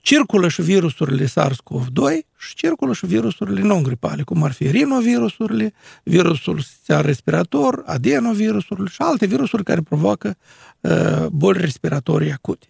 circulă 0.00 0.48
și 0.48 0.62
virusurile 0.62 1.24
SARS-CoV-2 1.24 2.26
și 2.38 2.54
circulă 2.54 2.92
și 2.92 3.06
virusurile 3.06 3.60
non-gripale, 3.60 4.22
cum 4.22 4.42
ar 4.42 4.52
fi 4.52 4.70
rinovirusurile, 4.70 5.72
virusul 6.02 6.60
sistem 6.60 7.00
respirator, 7.00 7.82
adenovirusurile 7.86 8.88
și 8.88 9.02
alte 9.02 9.26
virusuri 9.26 9.64
care 9.64 9.80
provoacă 9.80 10.36
uh, 10.80 11.26
boli 11.26 11.60
respiratorii 11.60 12.32
acute. 12.32 12.66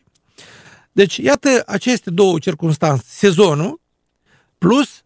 Deci, 0.92 1.16
iată 1.16 1.62
aceste 1.66 2.10
două 2.10 2.38
circunstanțe, 2.38 3.04
sezonul 3.06 3.80
plus 4.58 5.02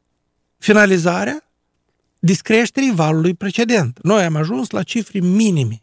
finalizarea 0.58 1.44
discreșterii 2.18 2.94
valului 2.94 3.34
precedent. 3.34 3.98
Noi 4.02 4.24
am 4.24 4.36
ajuns 4.36 4.70
la 4.70 4.82
cifre 4.82 5.18
minime, 5.18 5.82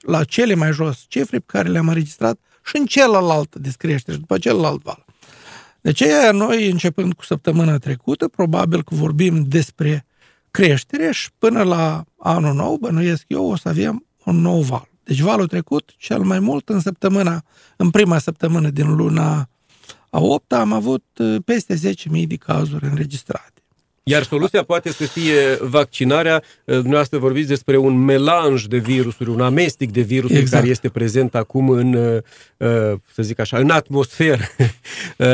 la 0.00 0.24
cele 0.24 0.54
mai 0.54 0.72
jos 0.72 1.04
cifre 1.08 1.38
pe 1.38 1.44
care 1.46 1.68
le-am 1.68 1.88
înregistrat 1.88 2.38
și 2.64 2.76
în 2.76 2.86
celălalt 2.86 3.56
descreștere, 3.56 4.16
după 4.16 4.38
celălalt 4.38 4.82
val. 4.82 5.03
De 5.84 5.90
aceea, 5.90 6.32
noi, 6.32 6.70
începând 6.70 7.14
cu 7.14 7.24
săptămâna 7.24 7.78
trecută, 7.78 8.28
probabil 8.28 8.82
că 8.82 8.94
vorbim 8.94 9.42
despre 9.42 10.06
creștere 10.50 11.12
și 11.12 11.30
până 11.38 11.62
la 11.62 12.04
anul 12.18 12.54
nou, 12.54 12.76
bănuiesc 12.76 13.24
eu, 13.26 13.50
o 13.50 13.56
să 13.56 13.68
avem 13.68 14.06
un 14.24 14.36
nou 14.36 14.60
val. 14.60 14.88
Deci 15.02 15.20
valul 15.20 15.46
trecut, 15.46 15.94
cel 15.96 16.22
mai 16.22 16.38
mult 16.38 16.68
în 16.68 16.80
săptămâna, 16.80 17.44
în 17.76 17.90
prima 17.90 18.18
săptămână 18.18 18.70
din 18.70 18.94
luna 18.94 19.48
a 20.10 20.20
8 20.20 20.52
am 20.52 20.72
avut 20.72 21.04
uh, 21.18 21.36
peste 21.44 21.74
10.000 21.74 22.26
de 22.26 22.36
cazuri 22.36 22.84
înregistrate. 22.84 23.62
Iar 24.06 24.22
soluția 24.22 24.62
poate 24.62 24.90
să 24.90 25.04
fie 25.04 25.58
vaccinarea. 25.60 26.42
Dumneavoastră 26.64 27.18
vorbiți 27.18 27.48
despre 27.48 27.76
un 27.76 28.04
melanj 28.04 28.64
de 28.64 28.78
virusuri, 28.78 29.30
un 29.30 29.40
amestec 29.40 29.90
de 29.90 30.00
virusuri 30.00 30.38
exact. 30.38 30.60
care 30.60 30.72
este 30.72 30.88
prezent 30.88 31.34
acum 31.34 31.68
în, 31.68 31.94
uh, 31.94 32.98
să 33.14 33.22
zic 33.22 33.38
așa, 33.38 33.58
în 33.58 33.70
atmosferă. 33.70 34.42
Uh, 35.18 35.26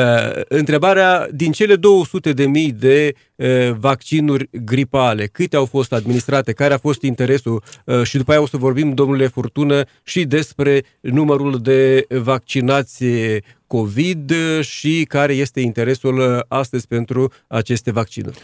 întrebarea, 0.48 1.28
din 1.33 1.52
cele 1.52 1.76
200 1.76 2.33
de 2.33 2.46
mii 2.46 2.72
de 2.72 3.14
uh, 3.35 3.70
vaccinuri 3.78 4.48
gripale, 4.64 5.26
câte 5.26 5.56
au 5.56 5.64
fost 5.64 5.92
administrate, 5.92 6.52
care 6.52 6.74
a 6.74 6.78
fost 6.78 7.02
interesul 7.02 7.62
și 8.02 8.16
după 8.16 8.30
aia 8.30 8.40
o 8.40 8.46
să 8.46 8.56
vorbim, 8.56 8.94
domnule 8.94 9.26
Furtună, 9.26 9.85
și 10.02 10.24
despre 10.24 10.83
numărul 11.00 11.59
de 11.62 12.06
vaccinație 12.09 13.42
COVID 13.66 14.33
și 14.61 15.04
care 15.09 15.33
este 15.33 15.61
interesul 15.61 16.44
astăzi 16.48 16.87
pentru 16.87 17.33
aceste 17.46 17.90
vaccinuri? 17.90 18.38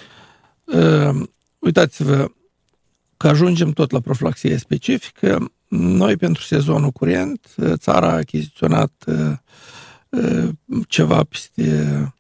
Uh, 0.67 1.23
uitați-vă 1.59 2.29
că 3.17 3.29
ajungem 3.29 3.71
tot 3.71 3.91
la 3.91 4.01
profilaxie 4.01 4.57
specifică. 4.57 5.53
Noi, 5.69 6.17
pentru 6.17 6.43
sezonul 6.43 6.91
curent, 6.91 7.55
țara 7.75 8.09
a 8.09 8.17
achiziționat 8.17 8.93
uh, 9.07 9.33
uh, 10.09 10.49
ceva 10.89 11.25
peste 11.25 12.15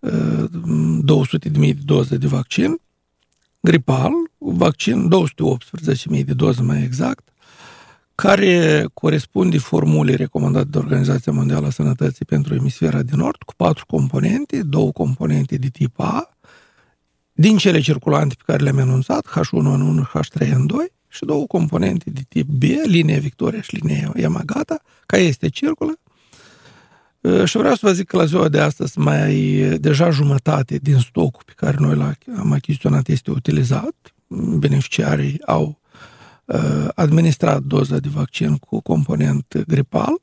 200.000 0.00 1.50
de 1.50 1.76
doze 1.84 2.16
de 2.16 2.26
vaccin 2.26 2.80
gripal, 3.64 4.12
vaccin 4.38 5.08
218.000 6.16 6.24
de 6.24 6.32
doze 6.32 6.62
mai 6.62 6.82
exact, 6.82 7.28
care 8.14 8.84
corespunde 8.94 9.58
formulei 9.58 10.16
recomandate 10.16 10.68
de 10.70 10.78
Organizația 10.78 11.32
Mondială 11.32 11.66
a 11.66 11.70
Sănătății 11.70 12.24
pentru 12.24 12.54
emisfera 12.54 13.02
din 13.02 13.18
nord, 13.18 13.42
cu 13.42 13.54
patru 13.56 13.86
componente, 13.86 14.62
două 14.62 14.92
componente 14.92 15.56
de 15.56 15.68
tip 15.68 16.00
A, 16.00 16.33
din 17.34 17.56
cele 17.56 17.80
circulante 17.80 18.34
pe 18.38 18.42
care 18.46 18.62
le-am 18.62 18.78
anunțat, 18.78 19.26
H1N1, 19.26 20.08
H3N2, 20.12 20.92
și 21.08 21.24
două 21.24 21.46
componente 21.46 22.10
de 22.10 22.20
tip 22.28 22.46
B, 22.46 22.62
linia 22.84 23.18
Victoria 23.18 23.60
și 23.60 23.76
linia 23.76 24.12
Yamagata, 24.16 24.82
care 25.06 25.22
este 25.22 25.48
circulă. 25.48 25.98
Și 27.44 27.56
vreau 27.56 27.74
să 27.74 27.86
vă 27.86 27.92
zic 27.92 28.06
că 28.06 28.16
la 28.16 28.24
ziua 28.24 28.48
de 28.48 28.60
astăzi 28.60 28.98
mai 28.98 29.34
deja 29.80 30.10
jumătate 30.10 30.76
din 30.76 30.98
stocul 30.98 31.42
pe 31.46 31.52
care 31.56 31.76
noi 31.78 31.96
l-am 31.96 32.52
achiziționat 32.52 33.08
este 33.08 33.30
utilizat. 33.30 33.94
Beneficiarii 34.58 35.42
au 35.46 35.78
Uh, 36.44 36.88
administrat 36.94 37.62
doza 37.62 37.98
de 37.98 38.08
vaccin 38.12 38.56
cu 38.56 38.80
component 38.80 39.64
gripal 39.66 40.20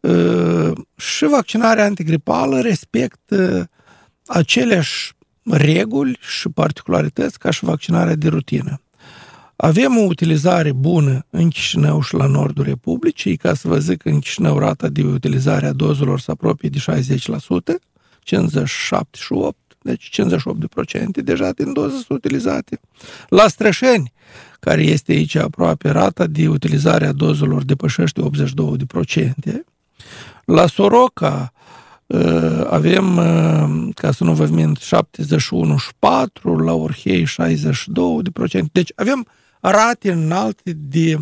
uh, 0.00 0.72
și 0.96 1.24
vaccinarea 1.26 1.84
antigripală 1.84 2.60
respectă 2.60 3.70
aceleași 4.26 5.12
reguli 5.44 6.18
și 6.20 6.48
particularități 6.48 7.38
ca 7.38 7.50
și 7.50 7.64
vaccinarea 7.64 8.14
de 8.14 8.28
rutină. 8.28 8.80
Avem 9.56 9.96
o 9.96 10.00
utilizare 10.00 10.72
bună 10.72 11.26
în 11.30 11.48
Chișinău 11.48 12.02
și 12.02 12.14
la 12.14 12.26
nordul 12.26 12.64
Republicii, 12.64 13.36
ca 13.36 13.54
să 13.54 13.68
vă 13.68 13.78
zic 13.78 14.02
că 14.02 14.08
în 14.08 14.18
Chișinău 14.18 14.58
rata 14.58 14.88
de 14.88 15.02
utilizare 15.02 15.66
a 15.66 15.72
dozelor 15.72 16.20
se 16.20 16.30
apropie 16.30 16.68
de 16.68 16.78
60%, 16.78 17.78
57 18.22 19.18
și 19.18 19.32
8, 19.32 19.56
deci 19.82 20.20
58% 21.20 21.24
deja 21.24 21.50
din 21.52 21.72
doze 21.72 21.94
sunt 21.94 22.08
utilizate. 22.08 22.80
La 23.28 23.48
Strășeni, 23.48 24.12
care 24.60 24.82
este 24.82 25.12
aici 25.12 25.34
aproape 25.34 25.88
rata 25.90 26.26
de 26.26 26.48
utilizare 26.48 27.06
a 27.06 27.12
dozelor 27.12 27.64
depășește 27.64 28.20
82%. 28.20 29.04
La 30.44 30.66
Soroca 30.66 31.52
ă, 31.52 31.61
avem, 32.68 33.18
ă, 33.18 33.68
ca 33.94 34.12
să 34.12 34.24
nu 34.24 34.32
vă 34.32 34.46
mint, 34.46 34.78
71,4, 34.78 36.42
la 36.42 36.72
Orhei 36.72 37.26
62%. 37.26 37.26
Deci 38.72 38.92
avem 38.94 39.26
rate 39.60 40.12
înalte 40.12 40.72
de 40.72 41.18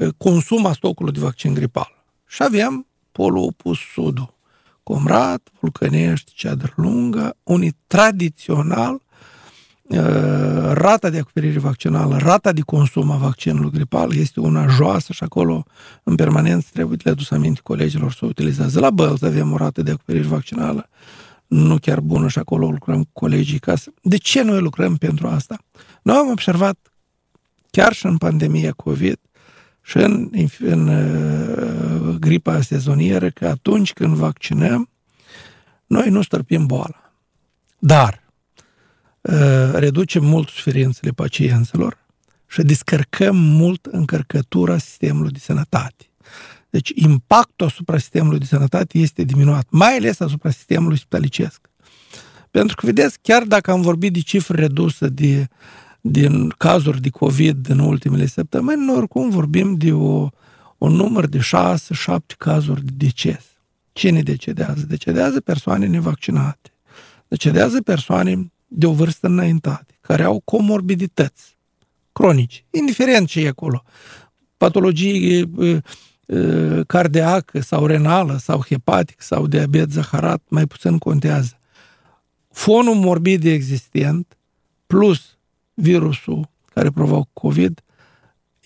ă, 0.00 0.10
consum 0.16 0.66
a 0.66 0.72
stocului 0.72 1.12
de 1.12 1.20
vaccin 1.20 1.54
gripal. 1.54 2.04
Și 2.26 2.42
avem 2.42 2.86
polul 3.12 3.44
opus 3.44 3.78
sudul. 3.92 4.34
Comrat, 4.82 5.48
Vulcănești, 5.60 6.32
Ceadră 6.34 6.72
Lungă, 6.76 7.36
unii 7.42 7.76
tradițional 7.86 8.92
Uh, 8.92 9.11
rata 10.72 11.10
de 11.10 11.18
acoperire 11.18 11.58
vaccinală, 11.58 12.16
rata 12.16 12.52
de 12.52 12.60
consum 12.60 13.10
a 13.10 13.16
vaccinului 13.16 13.70
gripal 13.70 14.16
este 14.16 14.40
una 14.40 14.66
joasă 14.66 15.12
și 15.12 15.24
acolo 15.24 15.64
în 16.02 16.14
permanență 16.14 16.68
trebuie 16.72 16.98
le 17.02 17.10
adus 17.10 17.30
aminte 17.30 17.60
colegilor 17.62 18.12
să 18.12 18.24
o 18.24 18.26
utilizează. 18.26 18.80
La 18.80 18.90
Bălți 18.90 19.24
avem 19.24 19.52
o 19.52 19.56
rată 19.56 19.82
de 19.82 19.90
acoperire 19.90 20.26
vaccinală 20.26 20.88
nu 21.46 21.78
chiar 21.78 22.00
bună 22.00 22.28
și 22.28 22.38
acolo 22.38 22.70
lucrăm 22.70 23.02
cu 23.02 23.10
colegii 23.12 23.58
ca 23.58 23.76
să... 23.76 23.90
De 24.02 24.16
ce 24.16 24.42
noi 24.42 24.60
lucrăm 24.60 24.96
pentru 24.96 25.26
asta? 25.26 25.58
Noi 26.02 26.16
am 26.16 26.30
observat 26.30 26.78
chiar 27.70 27.92
și 27.92 28.06
în 28.06 28.16
pandemia 28.16 28.72
COVID 28.72 29.16
și 29.82 29.96
în, 29.96 30.28
în, 30.32 30.46
în 30.58 30.88
uh, 30.88 32.16
gripa 32.20 32.60
sezonieră 32.60 33.30
că 33.30 33.46
atunci 33.46 33.92
când 33.92 34.14
vaccinăm, 34.14 34.88
noi 35.86 36.08
nu 36.08 36.22
stărpim 36.22 36.66
boala. 36.66 37.12
Dar 37.78 38.21
Uh, 38.21 38.21
reducem 39.72 40.24
mult 40.24 40.48
suferințele 40.48 41.10
pacienților 41.10 41.98
și 42.46 42.62
descărcăm 42.62 43.36
mult 43.36 43.86
încărcătura 43.86 44.78
sistemului 44.78 45.30
de 45.30 45.38
sănătate. 45.38 46.04
Deci 46.70 46.92
impactul 46.94 47.66
asupra 47.66 47.98
sistemului 47.98 48.38
de 48.38 48.44
sănătate 48.44 48.98
este 48.98 49.22
diminuat, 49.22 49.66
mai 49.70 49.96
ales 49.96 50.20
asupra 50.20 50.50
sistemului 50.50 50.98
spitalicesc. 50.98 51.60
Pentru 52.50 52.76
că, 52.76 52.86
vedeți, 52.86 53.18
chiar 53.22 53.42
dacă 53.42 53.70
am 53.70 53.80
vorbit 53.80 54.12
de 54.12 54.20
cifre 54.20 54.60
reduse 54.60 55.08
de, 55.08 55.48
din 56.00 56.48
cazuri 56.48 57.00
de 57.00 57.08
COVID 57.08 57.68
în 57.68 57.78
ultimele 57.78 58.26
săptămâni, 58.26 58.84
noi 58.84 58.96
oricum 58.96 59.30
vorbim 59.30 59.74
de 59.74 59.92
o, 59.92 60.28
un 60.78 60.92
număr 60.92 61.26
de 61.26 61.38
6-7 61.38 61.42
cazuri 62.38 62.84
de 62.84 62.92
deces. 62.94 63.44
Cine 63.92 64.22
decedează? 64.22 64.84
Decedează 64.88 65.40
persoane 65.40 65.86
nevaccinate. 65.86 66.72
Decedează 67.28 67.82
persoane 67.82 68.51
de 68.74 68.86
o 68.86 68.92
vârstă 68.92 69.26
înaintată, 69.26 69.86
care 70.00 70.22
au 70.22 70.42
comorbidități 70.44 71.56
cronice, 72.12 72.64
indiferent 72.70 73.28
ce 73.28 73.40
e 73.40 73.48
acolo, 73.48 73.84
patologii 74.56 75.50
cardiacă 76.86 77.60
sau 77.60 77.86
renală 77.86 78.36
sau 78.36 78.64
hepatic 78.68 79.22
sau 79.22 79.46
diabet 79.46 79.90
zaharat, 79.90 80.42
mai 80.48 80.66
puțin 80.66 80.98
contează. 80.98 81.56
Fonul 82.50 82.94
morbid 82.94 83.44
existent 83.44 84.36
plus 84.86 85.36
virusul 85.74 86.48
care 86.74 86.90
provoacă 86.90 87.28
COVID 87.32 87.80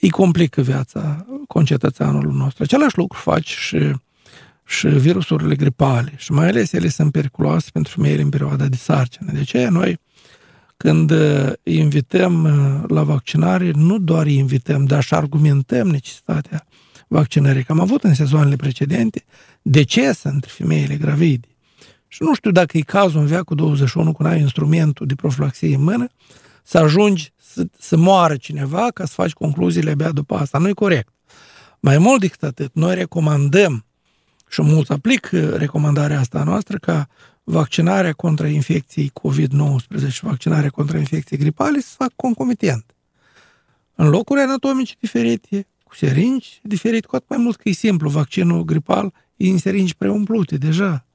îi 0.00 0.10
complică 0.10 0.62
viața 0.62 1.26
concetățeanului 1.48 2.34
nostru. 2.34 2.62
Același 2.62 2.98
lucru 2.98 3.18
faci 3.18 3.48
și, 3.48 3.92
și 4.66 4.86
virusurile 4.88 5.54
gripale 5.54 6.12
și 6.16 6.32
mai 6.32 6.48
ales 6.48 6.72
ele 6.72 6.88
sunt 6.88 7.12
periculoase 7.12 7.70
pentru 7.72 7.92
femeile 7.92 8.22
în 8.22 8.28
perioada 8.28 8.66
de 8.66 8.76
sarcină. 8.76 9.32
De 9.32 9.42
ce 9.42 9.68
noi 9.68 9.98
când 10.76 11.10
îi 11.62 11.76
invităm 11.76 12.46
la 12.88 13.02
vaccinare, 13.02 13.70
nu 13.74 13.98
doar 13.98 14.26
îi 14.26 14.36
invităm, 14.36 14.84
dar 14.84 15.02
și 15.02 15.14
argumentăm 15.14 15.88
necesitatea 15.88 16.66
vaccinării. 17.08 17.64
Că 17.64 17.72
am 17.72 17.80
avut 17.80 18.04
în 18.04 18.14
sezoanele 18.14 18.56
precedente 18.56 19.24
decese 19.62 20.28
între 20.28 20.50
femeile 20.52 20.96
gravide. 20.96 21.48
Și 22.08 22.22
nu 22.22 22.34
știu 22.34 22.50
dacă 22.50 22.76
e 22.76 22.80
cazul 22.80 23.20
în 23.20 23.26
veacul 23.26 23.56
21, 23.56 24.12
când 24.12 24.28
ai 24.28 24.40
instrumentul 24.40 25.06
de 25.06 25.14
profilaxie 25.14 25.74
în 25.74 25.82
mână, 25.82 26.06
să 26.62 26.78
ajungi 26.78 27.32
să, 27.36 27.66
să 27.78 27.96
moară 27.96 28.36
cineva 28.36 28.88
ca 28.94 29.04
să 29.04 29.12
faci 29.14 29.32
concluziile 29.32 29.90
abia 29.90 30.10
după 30.10 30.34
asta. 30.34 30.58
Nu 30.58 30.68
e 30.68 30.72
corect. 30.72 31.12
Mai 31.80 31.98
mult 31.98 32.20
decât 32.20 32.42
atât, 32.42 32.74
noi 32.74 32.94
recomandăm 32.94 33.84
și 34.48 34.62
mulți 34.62 34.92
aplic 34.92 35.26
recomandarea 35.56 36.18
asta 36.18 36.44
noastră 36.44 36.78
ca 36.78 37.08
vaccinarea 37.44 38.12
contra 38.12 38.48
infecției 38.48 39.12
COVID-19 39.20 40.08
și 40.08 40.24
vaccinarea 40.24 40.70
contra 40.70 40.98
infecției 40.98 41.38
gripale 41.38 41.80
să 41.80 41.94
facă 41.96 42.12
concomitent. 42.16 42.84
În 43.94 44.08
locuri 44.08 44.40
anatomice 44.40 44.94
diferite, 45.00 45.66
cu 45.84 45.94
seringi 45.94 46.60
diferite, 46.62 47.06
cu 47.06 47.16
atât 47.16 47.28
mai 47.28 47.38
mult 47.38 47.56
că 47.56 47.68
e 47.68 47.72
simplu. 47.72 48.08
Vaccinul 48.08 48.64
gripal 48.64 49.12
e 49.36 49.48
în 49.48 49.58
seringi 49.58 49.96
preumplute 49.96 50.56
deja 50.56 51.05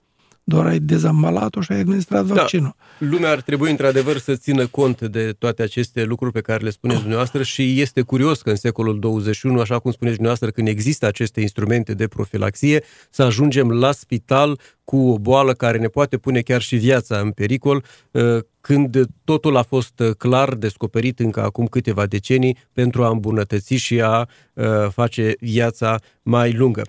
doar 0.51 0.65
ai 0.65 0.79
dezambalat-o 0.79 1.61
și 1.61 1.71
ai 1.71 1.79
administrat 1.79 2.25
da. 2.25 2.33
vaccinul. 2.33 2.75
Lumea 2.97 3.31
ar 3.31 3.41
trebui 3.41 3.69
într-adevăr 3.69 4.17
să 4.17 4.35
țină 4.35 4.67
cont 4.67 5.01
de 5.01 5.35
toate 5.37 5.61
aceste 5.61 6.03
lucruri 6.03 6.31
pe 6.31 6.41
care 6.41 6.63
le 6.63 6.69
spuneți 6.69 6.99
dumneavoastră 6.99 7.43
și 7.43 7.81
este 7.81 8.01
curios 8.01 8.41
că 8.41 8.49
în 8.49 8.55
secolul 8.55 8.99
21, 8.99 9.59
așa 9.59 9.79
cum 9.79 9.91
spuneți 9.91 10.15
dumneavoastră, 10.15 10.49
când 10.49 10.67
există 10.67 11.05
aceste 11.05 11.41
instrumente 11.41 11.93
de 11.93 12.07
profilaxie, 12.07 12.83
să 13.09 13.23
ajungem 13.23 13.71
la 13.71 13.91
spital 13.91 14.59
cu 14.83 15.09
o 15.09 15.19
boală 15.19 15.53
care 15.53 15.77
ne 15.77 15.87
poate 15.87 16.17
pune 16.17 16.41
chiar 16.41 16.61
și 16.61 16.75
viața 16.75 17.17
în 17.17 17.31
pericol, 17.31 17.83
uh, 18.11 18.37
când 18.61 19.05
totul 19.23 19.57
a 19.57 19.61
fost 19.63 19.99
uh, 19.99 20.09
clar 20.17 20.53
descoperit 20.53 21.19
încă 21.19 21.43
acum 21.43 21.65
câteva 21.65 22.05
decenii 22.05 22.57
pentru 22.73 23.03
a 23.03 23.09
îmbunătăți 23.09 23.73
și 23.73 24.01
a 24.01 24.27
uh, 24.53 24.65
face 24.89 25.33
viața 25.39 25.99
mai 26.21 26.53
lungă. 26.53 26.81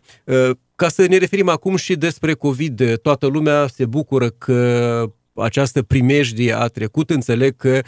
Ca 0.82 0.88
să 0.88 1.06
ne 1.06 1.16
referim 1.16 1.48
acum 1.48 1.76
și 1.76 1.96
despre 1.96 2.34
COVID, 2.34 2.96
toată 2.96 3.26
lumea 3.26 3.66
se 3.66 3.86
bucură 3.86 4.28
că 4.28 5.12
această 5.34 5.82
primejdie 5.82 6.58
a 6.58 6.66
trecut. 6.66 7.10
Înțeleg 7.10 7.56
că 7.56 7.80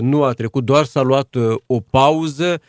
nu 0.00 0.22
a 0.24 0.32
trecut, 0.32 0.64
doar 0.64 0.84
s-a 0.84 1.02
luat 1.02 1.34
o 1.66 1.80
pauză. 1.80 2.60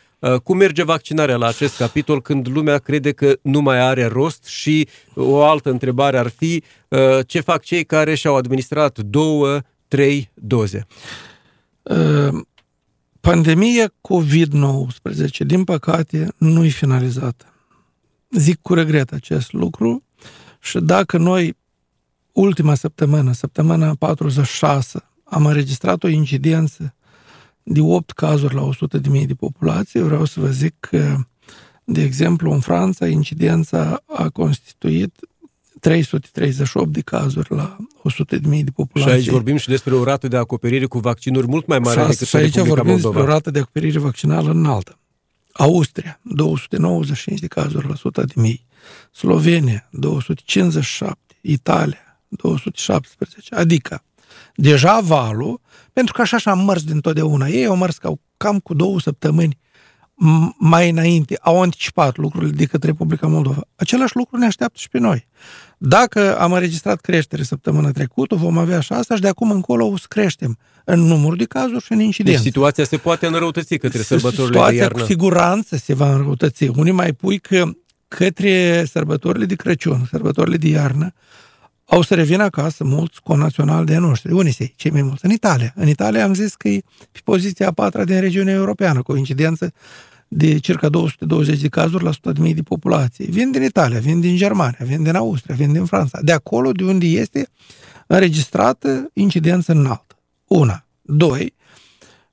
Cum 0.42 0.56
merge 0.56 0.82
vaccinarea 0.82 1.36
la 1.36 1.46
acest 1.46 1.76
capitol 1.76 2.22
când 2.22 2.48
lumea 2.48 2.78
crede 2.78 3.12
că 3.12 3.36
nu 3.42 3.60
mai 3.60 3.80
are 3.80 4.06
rost? 4.06 4.44
Și 4.44 4.88
o 5.14 5.44
altă 5.44 5.70
întrebare 5.70 6.18
ar 6.18 6.28
fi 6.28 6.62
ce 7.26 7.40
fac 7.40 7.62
cei 7.62 7.84
care 7.84 8.14
și-au 8.14 8.36
administrat 8.36 8.98
două, 8.98 9.60
trei 9.88 10.30
doze? 10.34 10.86
Pandemia 13.20 13.92
COVID-19, 14.00 15.38
din 15.38 15.64
păcate, 15.64 16.28
nu 16.36 16.64
e 16.64 16.68
finalizată. 16.68 17.48
Zic 18.36 18.58
cu 18.62 18.74
regret 18.74 19.12
acest 19.12 19.52
lucru 19.52 20.02
și 20.60 20.78
dacă 20.78 21.18
noi 21.18 21.56
ultima 22.32 22.74
săptămână, 22.74 23.32
săptămâna 23.32 23.94
46, 23.94 25.04
am 25.24 25.46
înregistrat 25.46 26.02
o 26.02 26.08
incidență 26.08 26.94
de 27.62 27.80
8 27.80 28.10
cazuri 28.10 28.54
la 28.54 28.68
100.000 28.68 29.00
de, 29.00 29.24
de 29.26 29.34
populație, 29.34 30.00
vreau 30.00 30.24
să 30.24 30.40
vă 30.40 30.50
zic 30.50 30.74
că, 30.80 31.16
de 31.84 32.02
exemplu, 32.02 32.52
în 32.52 32.60
Franța, 32.60 33.06
incidența 33.06 34.02
a 34.06 34.28
constituit 34.28 35.14
338 35.80 36.92
de 36.92 37.00
cazuri 37.00 37.54
la 37.54 37.76
100 38.02 38.36
de 38.36 38.48
mii 38.48 38.64
de 38.64 38.70
populație. 38.70 39.12
Și 39.12 39.18
aici 39.18 39.30
vorbim 39.30 39.56
și 39.56 39.68
despre 39.68 39.94
o 39.94 40.04
rată 40.04 40.28
de 40.28 40.36
acoperire 40.36 40.86
cu 40.86 40.98
vaccinuri 40.98 41.46
mult 41.46 41.66
mai 41.66 41.78
mare 41.78 42.06
decât 42.06 42.26
și 42.26 42.36
aici 42.36 42.58
vorbim 42.58 42.90
Moldova. 42.90 43.14
despre 43.14 43.20
o 43.20 43.24
rată 43.24 43.50
de 43.50 43.58
acoperire 43.58 43.98
vaccinală 43.98 44.50
înaltă. 44.50 44.98
Austria, 45.56 46.20
295 46.22 47.40
de 47.40 47.46
cazuri 47.46 47.86
la 47.86 47.92
100 47.92 48.22
de 48.22 48.32
mii. 48.36 48.66
Slovenia, 49.12 49.88
257. 49.90 51.18
Italia, 51.40 52.20
217. 52.28 53.54
Adică, 53.54 54.02
deja 54.54 55.00
valul, 55.00 55.60
pentru 55.92 56.12
că 56.14 56.20
așa 56.20 56.38
și 56.38 56.48
am 56.48 56.64
mers 56.64 56.84
din 56.84 57.00
totdeauna. 57.00 57.48
Ei 57.48 57.66
au 57.66 57.76
mers 57.76 57.98
cam 58.36 58.58
cu 58.58 58.74
două 58.74 59.00
săptămâni 59.00 59.58
mai 60.58 60.90
înainte, 60.90 61.38
au 61.40 61.62
anticipat 61.62 62.16
lucrurile 62.16 62.50
decât 62.50 62.84
Republica 62.84 63.26
Moldova. 63.26 63.60
Același 63.76 64.16
lucru 64.16 64.36
ne 64.36 64.46
așteaptă 64.46 64.78
și 64.78 64.88
pe 64.88 64.98
noi. 64.98 65.26
Dacă 65.78 66.38
am 66.38 66.52
înregistrat 66.52 67.00
creștere 67.00 67.42
săptămâna 67.42 67.90
trecută, 67.90 68.34
vom 68.34 68.58
avea 68.58 68.80
și 68.80 68.92
asta 68.92 69.14
și 69.14 69.20
de 69.20 69.28
acum 69.28 69.50
încolo 69.50 69.86
o 69.86 69.96
să 69.96 70.04
creștem 70.08 70.58
în 70.84 71.00
numărul 71.00 71.36
de 71.36 71.44
cazuri 71.44 71.84
și 71.84 71.92
în 71.92 72.00
incidență. 72.00 72.42
Deci 72.42 72.52
situația 72.52 72.84
se 72.84 72.96
poate 72.96 73.26
înrăutăți 73.26 73.76
către 73.76 74.02
sărbătorile 74.02 74.44
situația 74.44 74.70
de 74.70 74.76
iarnă. 74.76 75.00
cu 75.00 75.06
siguranță 75.06 75.76
se 75.76 75.94
va 75.94 76.14
înrăutăți. 76.14 76.64
Unii 76.64 76.92
mai 76.92 77.12
pui 77.12 77.38
că 77.38 77.70
către 78.08 78.84
sărbătorile 78.90 79.44
de 79.44 79.54
Crăciun, 79.54 80.06
sărbătorile 80.10 80.56
de 80.56 80.68
iarnă, 80.68 81.12
au 81.84 82.02
să 82.02 82.14
revină 82.14 82.42
acasă 82.42 82.84
mulți 82.84 83.20
conaționali 83.20 83.86
de 83.86 83.96
noștri. 83.96 84.32
Unii 84.32 84.52
se, 84.52 84.72
cei 84.76 84.90
mai 84.90 85.02
mulți? 85.02 85.24
În 85.24 85.30
Italia. 85.30 85.72
În 85.76 85.88
Italia 85.88 86.24
am 86.24 86.34
zis 86.34 86.54
că 86.54 86.68
e 86.68 86.82
pe 87.12 87.20
poziția 87.24 87.68
a 87.68 87.72
patra 87.72 88.04
din 88.04 88.20
regiunea 88.20 88.54
europeană, 88.54 89.02
cu 89.02 89.12
o 89.12 89.16
incidență 89.16 89.72
de 90.28 90.58
circa 90.58 90.88
220 90.88 91.60
de 91.60 91.68
cazuri 91.68 92.04
la 92.04 92.10
100.000 92.10 92.54
de 92.54 92.62
populație. 92.62 93.26
Vin 93.30 93.50
din 93.50 93.62
Italia, 93.62 93.98
vin 93.98 94.20
din 94.20 94.36
Germania, 94.36 94.78
vin 94.80 95.02
din 95.02 95.14
Austria, 95.14 95.54
vin 95.54 95.72
din 95.72 95.84
Franța. 95.84 96.18
De 96.22 96.32
acolo 96.32 96.72
de 96.72 96.84
unde 96.84 97.06
este 97.06 97.48
înregistrată 98.06 99.10
incidență 99.12 99.72
înaltă. 99.72 100.13
Una. 100.46 100.86
Doi, 101.02 101.54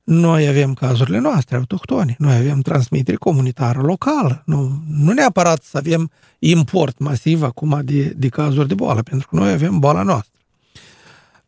noi 0.04 0.48
avem 0.48 0.74
cazurile 0.74 1.18
noastre 1.18 1.56
autohtone, 1.56 2.16
noi 2.18 2.36
avem 2.36 2.60
transmitere 2.60 3.18
comunitară 3.18 3.82
locală, 3.82 4.44
nu, 4.46 4.84
nu 4.88 5.12
neapărat 5.12 5.64
să 5.64 5.78
avem 5.78 6.12
import 6.40 6.98
masiv 6.98 7.44
acum 7.44 7.82
de, 7.84 8.04
de 8.04 8.28
cazuri 8.28 8.68
de 8.68 8.74
boală, 8.74 9.02
pentru 9.02 9.28
că 9.28 9.36
noi 9.36 9.52
avem 9.52 9.80
boala 9.80 10.02
noastră. 10.02 10.40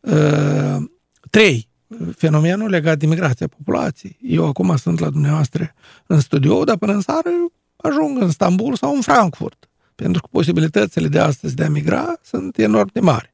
Uh, 0.00 0.84
trei, 1.30 1.68
fenomenul 2.16 2.68
legat 2.68 2.98
de 2.98 3.06
migrația 3.06 3.48
populației. 3.48 4.18
Eu 4.22 4.46
acum 4.46 4.76
sunt 4.76 4.98
la 4.98 5.10
dumneavoastră 5.10 5.74
în 6.06 6.20
studio, 6.20 6.64
dar 6.64 6.76
până 6.76 6.92
în 6.92 7.00
seară 7.00 7.30
ajung 7.76 8.20
în 8.20 8.28
Istanbul 8.28 8.76
sau 8.76 8.94
în 8.94 9.00
Frankfurt, 9.00 9.68
pentru 9.94 10.22
că 10.22 10.28
posibilitățile 10.30 11.08
de 11.08 11.18
astăzi 11.18 11.54
de 11.54 11.64
a 11.64 11.68
migra 11.68 12.18
sunt 12.22 12.58
enorm 12.58 12.90
de 12.92 13.00
mari. 13.00 13.33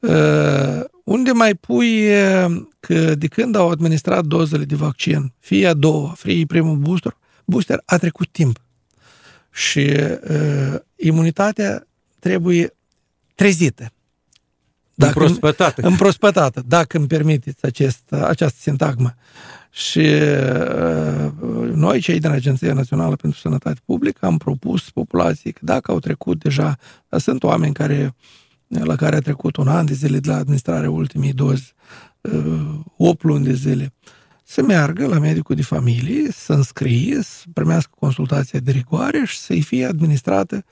Uh, 0.00 0.84
unde 1.04 1.32
mai 1.32 1.54
pui 1.54 2.08
uh, 2.08 2.62
că 2.80 3.14
de 3.14 3.26
când 3.26 3.54
au 3.56 3.70
administrat 3.70 4.24
dozele 4.24 4.64
de 4.64 4.74
vaccin, 4.74 5.32
fie 5.38 5.66
a 5.66 5.74
doua, 5.74 6.14
fie 6.16 6.46
primul 6.46 6.76
booster, 6.76 7.16
booster, 7.44 7.82
a 7.84 7.98
trecut 7.98 8.28
timp. 8.32 8.60
Și 9.52 9.96
uh, 10.30 10.74
imunitatea 10.96 11.86
trebuie 12.18 12.74
trezită. 13.34 13.92
Dacă 14.94 15.18
împrospătată. 15.18 15.86
Împrospătată, 15.86 16.62
dacă 16.66 16.96
îmi 16.96 17.06
permiteți 17.06 17.64
acest, 17.64 18.12
această 18.12 18.58
sintagmă. 18.60 19.14
Și 19.70 19.98
uh, 19.98 21.32
noi, 21.72 22.00
cei 22.00 22.20
din 22.20 22.30
Agenția 22.30 22.72
Națională 22.72 23.16
pentru 23.16 23.40
Sănătate 23.40 23.80
Publică, 23.84 24.26
am 24.26 24.36
propus 24.36 24.90
populației 24.90 25.52
că 25.52 25.60
dacă 25.62 25.90
au 25.90 25.98
trecut 25.98 26.38
deja, 26.38 26.76
sunt 27.18 27.42
oameni 27.42 27.74
care 27.74 28.02
uh, 28.04 28.12
la 28.78 28.96
care 28.96 29.16
a 29.16 29.20
trecut 29.20 29.56
un 29.56 29.68
an 29.68 29.86
de 29.86 29.94
zile 29.94 30.18
de 30.18 30.28
la 30.30 30.36
administrarea 30.36 30.90
ultimii 30.90 31.32
dozi, 31.32 31.74
8 32.96 33.22
uh, 33.22 33.30
luni 33.30 33.44
de 33.44 33.52
zile, 33.52 33.92
să 34.44 34.62
meargă 34.62 35.06
la 35.06 35.18
medicul 35.18 35.54
de 35.54 35.62
familie, 35.62 36.30
să 36.32 36.52
înscrie, 36.52 37.22
să 37.22 37.44
primească 37.52 37.90
consultația 37.98 38.58
de 38.58 38.70
rigoare 38.70 39.22
și 39.26 39.38
să-i 39.38 39.60
fie 39.60 39.86
administrată. 39.86 40.64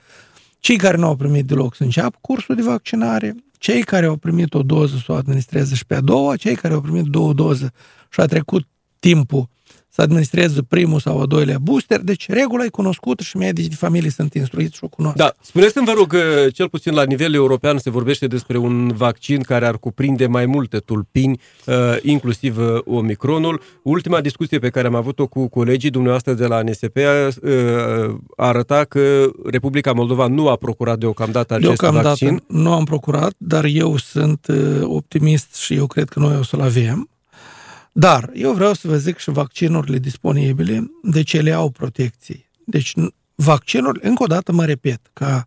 Cei 0.59 0.77
care 0.77 0.97
nu 0.97 1.05
au 1.05 1.15
primit 1.15 1.45
deloc 1.45 1.75
să 1.75 1.83
înceapă 1.83 2.17
cursul 2.21 2.55
de 2.55 2.61
vaccinare, 2.61 3.35
cei 3.57 3.83
care 3.83 4.05
au 4.05 4.15
primit 4.15 4.53
o 4.53 4.61
doză 4.63 4.95
să 5.05 5.11
o 5.11 5.15
administreze 5.15 5.75
și 5.75 5.85
pe 5.85 5.95
a 5.95 6.01
doua, 6.01 6.35
cei 6.35 6.55
care 6.55 6.73
au 6.73 6.81
primit 6.81 7.03
două 7.03 7.33
doze 7.33 7.71
și 8.09 8.19
a 8.19 8.25
trecut 8.25 8.67
timpul 8.99 9.49
să 9.89 10.01
administreze 10.01 10.61
primul 10.61 10.99
sau 10.99 11.19
al 11.19 11.27
doilea 11.27 11.57
booster, 11.59 11.99
deci 11.99 12.29
regula 12.29 12.63
e 12.63 12.69
cunoscută 12.69 13.23
și 13.23 13.37
medicii 13.37 13.69
de 13.69 13.75
familie 13.75 14.09
sunt 14.09 14.33
instruiți 14.33 14.75
și 14.75 14.83
o 14.83 14.87
cunosc. 14.87 15.15
Da, 15.15 15.33
spuneți-mi, 15.41 15.85
vă 15.85 15.91
rog, 15.91 16.15
cel 16.53 16.69
puțin 16.69 16.93
la 16.93 17.03
nivel 17.03 17.33
european 17.33 17.77
se 17.77 17.89
vorbește 17.89 18.27
despre 18.27 18.57
un 18.57 18.91
vaccin 18.95 19.41
care 19.41 19.65
ar 19.65 19.77
cuprinde 19.77 20.27
mai 20.27 20.45
multe 20.45 20.77
tulpini, 20.77 21.39
uh, 21.65 21.75
inclusiv 22.01 22.57
uh, 22.57 22.81
Omicronul. 22.85 23.61
Ultima 23.83 24.21
discuție 24.21 24.59
pe 24.59 24.69
care 24.69 24.87
am 24.87 24.95
avut-o 24.95 25.27
cu 25.27 25.47
colegii 25.47 25.89
dumneavoastră 25.89 26.33
de 26.33 26.45
la 26.45 26.61
NSP 26.61 26.95
uh, 26.95 28.15
arăta 28.37 28.83
că 28.83 29.29
Republica 29.45 29.91
Moldova 29.91 30.27
nu 30.27 30.47
a 30.47 30.55
procurat 30.55 30.97
deocamdată 30.97 31.53
acest 31.53 31.67
deocamdată 31.67 32.07
vaccin. 32.07 32.43
nu 32.47 32.73
am 32.73 32.83
procurat, 32.83 33.33
dar 33.37 33.65
eu 33.65 33.97
sunt 33.97 34.47
optimist 34.83 35.55
și 35.55 35.73
eu 35.73 35.87
cred 35.87 36.09
că 36.09 36.19
noi 36.19 36.37
o 36.37 36.43
să-l 36.43 36.61
avem. 36.61 37.09
Dar 37.91 38.29
eu 38.33 38.53
vreau 38.53 38.73
să 38.73 38.87
vă 38.87 38.97
zic 38.97 39.17
și 39.17 39.29
vaccinurile 39.29 39.97
disponibile, 39.97 40.91
de 41.03 41.21
ce 41.21 41.41
le 41.41 41.51
au 41.51 41.69
protecții. 41.69 42.49
Deci 42.65 42.93
vaccinurile, 43.35 44.07
încă 44.07 44.23
o 44.23 44.27
dată 44.27 44.51
mă 44.51 44.65
repet, 44.65 45.01
ca 45.13 45.45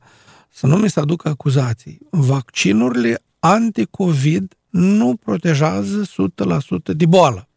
să 0.50 0.66
nu 0.66 0.76
mi 0.76 0.90
se 0.90 1.00
aducă 1.00 1.28
acuzații, 1.28 1.98
vaccinurile 2.10 3.22
anti-COVID 3.38 4.56
nu 4.70 5.16
protejează 5.24 6.02
100% 6.02 6.96
de 6.96 7.06
boală. 7.06 7.48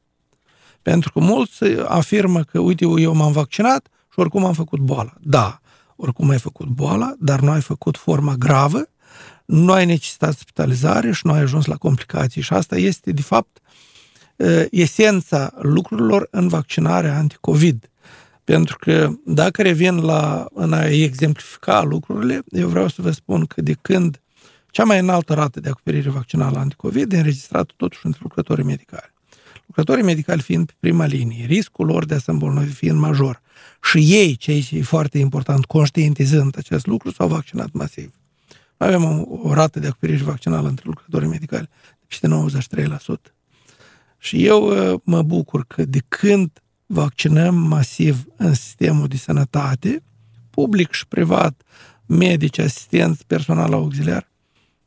Pentru 0.82 1.12
că 1.12 1.20
mulți 1.20 1.64
afirmă 1.88 2.44
că, 2.44 2.60
uite, 2.60 2.86
eu 2.86 3.16
m-am 3.16 3.32
vaccinat 3.32 3.88
și 4.12 4.20
oricum 4.20 4.46
am 4.46 4.54
făcut 4.54 4.80
boala. 4.80 5.14
Da, 5.20 5.60
oricum 5.96 6.30
ai 6.30 6.40
făcut 6.40 6.68
boala, 6.68 7.14
dar 7.20 7.40
nu 7.40 7.52
ai 7.52 7.62
făcut 7.62 7.98
forma 7.98 8.34
gravă, 8.34 8.90
nu 9.46 9.72
ai 9.72 9.86
necesitat 9.86 10.38
spitalizare 10.38 11.12
și 11.12 11.26
nu 11.26 11.32
ai 11.32 11.42
ajuns 11.42 11.66
la 11.66 11.76
complicații. 11.76 12.42
Și 12.42 12.54
asta 12.54 12.78
este, 12.78 13.12
de 13.12 13.22
fapt, 13.22 13.60
esența 14.70 15.54
lucrurilor 15.62 16.28
în 16.32 16.48
vaccinarea 16.48 17.18
anticovid. 17.18 17.90
Pentru 18.44 18.78
că 18.80 19.10
dacă 19.26 19.62
revin 19.62 19.96
la 19.96 20.46
în 20.54 20.74
a 20.74 20.86
exemplifica 20.86 21.82
lucrurile, 21.82 22.44
eu 22.50 22.68
vreau 22.68 22.88
să 22.88 23.02
vă 23.02 23.12
spun 23.12 23.46
că 23.46 23.62
de 23.62 23.74
când 23.82 24.22
cea 24.72 24.84
mai 24.84 25.00
înaltă 25.00 25.34
rată 25.34 25.60
de 25.60 25.70
acoperire 25.70 26.10
vaccinală 26.10 26.58
anticovid 26.58 27.14
e 27.14 27.18
înregistrată 27.18 27.74
totuși 27.78 28.06
între 28.06 28.20
lucrătorii 28.24 28.64
medicali. 28.64 29.14
Lucrătorii 29.66 30.04
medicali 30.04 30.42
fiind 30.42 30.66
pe 30.66 30.74
prima 30.80 31.06
linie, 31.06 31.46
riscul 31.46 31.86
lor 31.86 32.06
de 32.06 32.14
a 32.14 32.18
se 32.18 32.32
îmbolnăvi 32.32 32.72
fiind 32.72 33.00
major 33.00 33.42
și 33.84 33.98
ei, 33.98 34.36
cei 34.36 34.62
ce 34.62 34.78
e 34.78 34.82
foarte 34.82 35.18
important, 35.18 35.66
conștientizând 35.66 36.56
acest 36.58 36.86
lucru, 36.86 37.12
s-au 37.12 37.28
vaccinat 37.28 37.72
masiv. 37.72 38.12
Noi 38.78 38.94
avem 38.94 39.04
o, 39.04 39.26
o 39.50 39.54
rată 39.54 39.80
de 39.80 39.88
acoperire 39.88 40.24
vaccinală 40.24 40.68
între 40.68 40.84
lucrătorii 40.88 41.28
medicali 41.28 41.70
de 42.00 42.06
peste 42.08 42.28
93%. 43.30 43.35
Și 44.26 44.46
eu 44.46 44.92
uh, 44.92 45.00
mă 45.04 45.22
bucur 45.22 45.66
că 45.66 45.86
de 45.86 46.00
când 46.08 46.64
vaccinăm 46.86 47.56
masiv 47.56 48.26
în 48.36 48.54
sistemul 48.54 49.08
de 49.08 49.18
sănătate, 49.18 50.04
public 50.50 50.92
și 50.92 51.08
privat, 51.08 51.62
medici, 52.06 52.58
asistenți, 52.58 53.26
personal 53.26 53.74
auxiliar, 53.74 54.32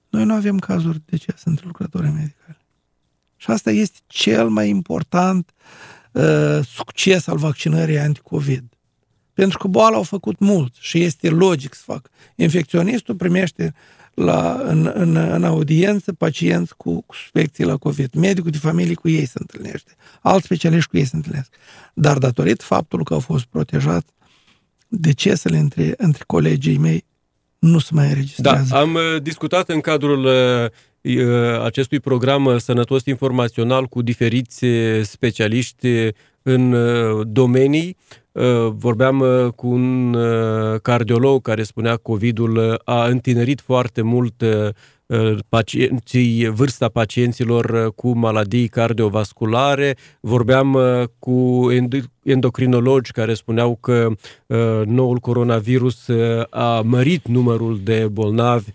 noi 0.09 0.25
nu 0.25 0.35
avem 0.35 0.59
cazuri 0.59 0.99
de 0.99 1.05
deces 1.07 1.43
între 1.45 1.67
lucrătorii 1.67 2.11
medicali. 2.11 2.59
Și 3.37 3.51
asta 3.51 3.71
este 3.71 3.99
cel 4.07 4.49
mai 4.49 4.69
important 4.69 5.55
uh, 6.13 6.61
succes 6.65 7.27
al 7.27 7.37
vaccinării 7.37 7.99
anticovid. 7.99 8.65
Pentru 9.35 9.59
că 9.59 9.69
boala 9.69 9.97
au 9.97 10.03
făcut 10.03 10.39
mult 10.39 10.75
și 10.79 11.03
este 11.03 11.29
logic 11.29 11.75
să 11.75 11.83
fac. 11.85 12.11
Infecționistul 12.35 13.15
primește 13.15 13.75
la, 14.19 14.61
în, 14.65 14.91
în, 14.95 15.17
în 15.17 15.45
audiență 15.45 16.13
pacienți 16.13 16.77
cu, 16.77 17.03
cu 17.07 17.15
suspecții 17.15 17.65
la 17.65 17.77
COVID. 17.77 18.15
Medicul 18.15 18.51
de 18.51 18.59
familie 18.59 18.95
cu 18.95 19.09
ei 19.09 19.27
se 19.27 19.39
întâlnește. 19.39 19.97
Alți 20.21 20.45
specialiști 20.45 20.91
cu 20.91 20.97
ei 20.97 21.05
se 21.05 21.17
întâlnesc. 21.17 21.53
Dar 21.95 22.19
datorită 22.19 22.65
faptului 22.65 23.05
că 23.05 23.15
au 23.15 23.21
fost 23.21 23.45
protejat, 23.45 24.05
decesele 24.89 25.57
între, 25.57 25.95
între 25.97 26.23
colegii 26.27 26.79
mei 26.79 27.05
nu 27.59 27.79
se 27.79 27.91
mai 27.93 28.09
înregistrează. 28.09 28.67
Da, 28.71 28.81
am 28.81 28.95
uh, 28.95 29.23
discutat 29.23 29.69
în 29.69 29.81
cadrul 29.81 30.25
uh, 30.25 31.17
uh, 31.17 31.63
acestui 31.65 32.01
program 32.01 32.59
sănătos 32.59 33.05
informațional 33.05 33.87
cu 33.87 34.03
diferiți 34.03 34.65
specialiști 35.03 35.89
în 36.43 36.75
domenii 37.33 37.97
Uh, 38.28 38.28
vorbeam 38.77 39.21
uh, 39.21 39.53
cu 39.57 39.67
un 39.67 40.15
uh, 40.15 40.81
cardiolog 40.81 41.43
care 41.43 41.63
spunea 41.63 41.93
că 41.93 42.01
COVID-ul 42.03 42.81
a 42.85 43.07
întinerit 43.07 43.61
foarte 43.61 44.03
mult 44.03 44.43
pacienții, 45.49 46.49
vârsta 46.49 46.89
pacienților 46.89 47.95
cu 47.95 48.17
maladii 48.17 48.69
cardiovasculare. 48.69 49.97
Vorbeam 50.21 50.79
cu 51.19 51.67
endocrinologi 52.31 53.13
care 53.13 53.35
spuneau 53.35 53.79
că 53.81 54.09
noul 54.85 55.19
coronavirus 55.19 56.09
a 56.51 56.81
mărit 56.81 57.29
numărul 57.29 57.81
de 57.83 58.09
bolnavi 58.11 58.71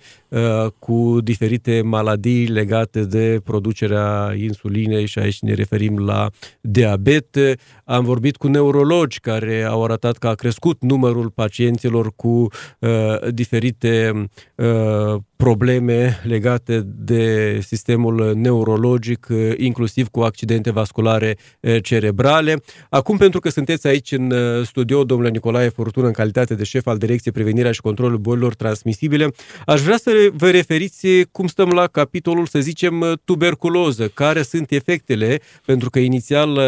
cu 0.79 1.17
diferite 1.23 1.81
maladii 1.81 2.45
legate 2.45 3.03
de 3.03 3.41
producerea 3.43 4.33
insulinei 4.37 5.05
și 5.05 5.19
aici 5.19 5.39
ne 5.39 5.53
referim 5.53 6.05
la 6.05 6.29
diabet. 6.61 7.37
Am 7.85 8.03
vorbit 8.03 8.35
cu 8.35 8.47
neurologi 8.47 9.19
care 9.19 9.63
au 9.63 9.83
arătat 9.83 10.17
că 10.17 10.27
a 10.27 10.33
crescut 10.33 10.81
numărul 10.81 11.29
pacienților 11.29 12.11
cu 12.15 12.47
uh, 12.79 12.89
diferite 13.31 14.27
uh, 14.55 15.15
probleme 15.35 16.19
legate 16.23 16.81
de 16.85 17.59
sistemul 17.61 18.33
neurologic, 18.35 19.27
uh, 19.29 19.53
inclusiv 19.57 20.07
cu 20.07 20.19
accidente 20.19 20.71
vasculare 20.71 21.37
uh, 21.59 21.75
cerebrale. 21.81 22.61
Acum, 22.89 23.17
pentru 23.17 23.39
că 23.43 23.49
sunteți 23.49 23.87
aici 23.87 24.11
în 24.11 24.31
uh, 24.31 24.65
studio, 24.65 25.03
domnule 25.03 25.29
Nicolae 25.29 25.69
Fortună, 25.69 26.07
în 26.07 26.13
calitate 26.13 26.55
de 26.55 26.63
șef 26.63 26.87
al 26.87 26.97
Direcției 26.97 27.33
Prevenirea 27.33 27.71
și 27.71 27.81
Controlul 27.81 28.17
Bolilor 28.17 28.55
Transmisibile, 28.55 29.31
aș 29.65 29.81
vrea 29.81 29.97
să 29.97 30.11
vă 30.33 30.49
referiți 30.49 31.07
cum 31.31 31.47
stăm 31.47 31.69
la 31.69 31.87
capitolul, 31.87 32.45
să 32.45 32.59
zicem, 32.59 33.21
tuberculoză, 33.25 34.07
care 34.07 34.41
sunt 34.41 34.71
efectele, 34.71 35.39
pentru 35.65 35.89
că 35.89 35.99
inițial 35.99 36.59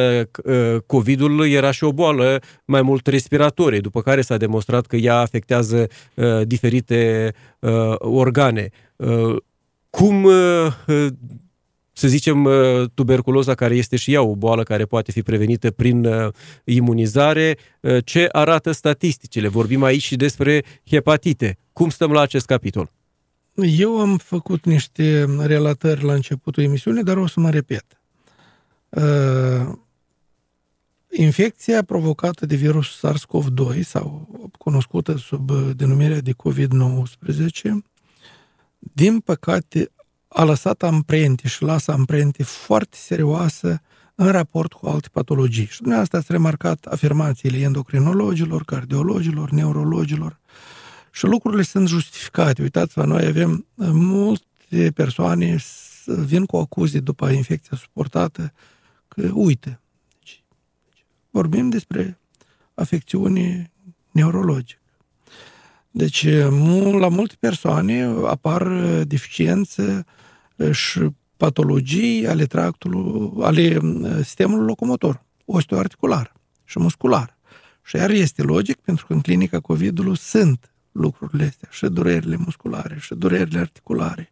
COVID-ul 0.86 1.48
era 1.48 1.72
și 1.72 1.84
o 1.84 1.94
boală 1.94 2.42
mai 2.66 2.82
mult 2.82 3.08
respiratorie, 3.08 3.80
după 3.80 4.02
care 4.02 4.22
s-a 4.22 4.38
demonstrat 4.38 4.86
că 4.86 4.96
ea 4.96 5.18
afectează 5.20 5.88
diferite 6.44 7.34
organe. 7.98 8.70
Cum 9.90 10.30
să 11.98 12.08
zicem, 12.08 12.50
tuberculoza, 12.94 13.56
care 13.56 13.76
este 13.76 13.96
și 13.96 14.14
ea 14.14 14.22
o 14.22 14.36
boală 14.36 14.64
care 14.64 14.86
poate 14.86 15.12
fi 15.12 15.22
prevenită 15.22 15.72
prin 15.72 16.08
imunizare, 16.64 17.58
ce 18.04 18.28
arată 18.32 18.72
statisticile? 18.72 19.48
Vorbim 19.48 19.84
aici 19.84 20.04
și 20.04 20.16
despre 20.16 20.64
hepatite. 20.90 21.58
Cum 21.74 21.90
stăm 21.90 22.12
la 22.12 22.22
acest 22.22 22.46
capitol? 22.46 22.92
Eu 23.56 24.00
am 24.00 24.18
făcut 24.18 24.66
niște 24.66 25.26
relatări 25.40 26.04
la 26.04 26.14
începutul 26.14 26.64
emisiunii, 26.64 27.04
dar 27.04 27.18
o 27.18 27.28
să 27.28 27.40
mă 27.40 27.50
repet. 27.50 27.86
Uh, 28.90 29.74
infecția 31.12 31.84
provocată 31.84 32.46
de 32.46 32.56
virus 32.56 33.00
SARS-CoV-2 33.00 33.80
sau 33.82 34.28
cunoscută 34.58 35.18
sub 35.18 35.52
denumirea 35.52 36.20
de 36.20 36.32
COVID-19, 36.32 37.72
din 38.80 39.20
păcate, 39.20 39.92
a 40.38 40.44
lăsat 40.44 40.84
amprente 40.84 41.48
și 41.48 41.64
lasă 41.64 41.92
amprente 41.92 42.44
foarte 42.44 42.98
serioase 43.00 43.82
în 44.16 44.32
raport 44.32 44.74
cu 44.74 44.88
alte 44.88 45.08
patologii. 45.12 45.66
Și 45.66 45.78
dumneavoastră 45.78 46.18
ați 46.18 46.32
remarcat 46.32 46.86
afirmațiile 46.86 47.58
endocrinologilor, 47.58 48.64
cardiologilor, 48.64 49.50
neurologilor, 49.50 50.40
și 51.12 51.26
lucrurile 51.26 51.62
sunt 51.62 51.88
justificate. 51.88 52.62
Uitați-vă, 52.62 53.06
noi 53.06 53.26
avem 53.26 53.66
uh, 53.76 53.88
multe 53.92 54.92
persoane 54.96 55.58
vin 56.06 56.46
cu 56.46 56.58
acuzii 56.58 57.02
după 57.02 57.30
infecția 57.30 57.78
suportată 57.78 58.54
că, 59.08 59.30
uite, 59.34 59.80
deci, 60.20 60.44
vorbim 61.30 61.70
despre 61.70 62.20
afecțiuni 62.74 63.72
neurologice. 64.12 64.80
Deci, 65.92 66.28
la 67.00 67.08
multe 67.08 67.36
persoane 67.40 68.04
apar 68.26 68.62
uh, 68.68 69.02
deficiențe 69.08 70.06
uh, 70.08 70.24
și 70.72 71.00
patologii 71.38 72.28
ale 72.28 72.46
tractului, 72.46 73.32
ale 73.42 73.80
sistemului 74.24 74.66
locomotor, 74.66 75.24
osteoarticular 75.46 76.34
și 76.64 76.80
muscular. 76.80 77.38
Și 77.84 77.96
iar 77.96 78.10
este 78.10 78.42
logic, 78.42 78.76
pentru 78.76 79.06
că 79.06 79.14
în 79.14 79.22
clinica 79.22 79.60
COVID-ului 79.60 80.18
sunt 80.18 80.70
lucrurile 80.92 81.46
astea, 81.46 81.70
și 81.72 81.86
durerile 81.86 82.36
musculare, 82.36 82.98
și 83.00 83.14
durerile 83.16 83.60
articulare, 83.60 84.32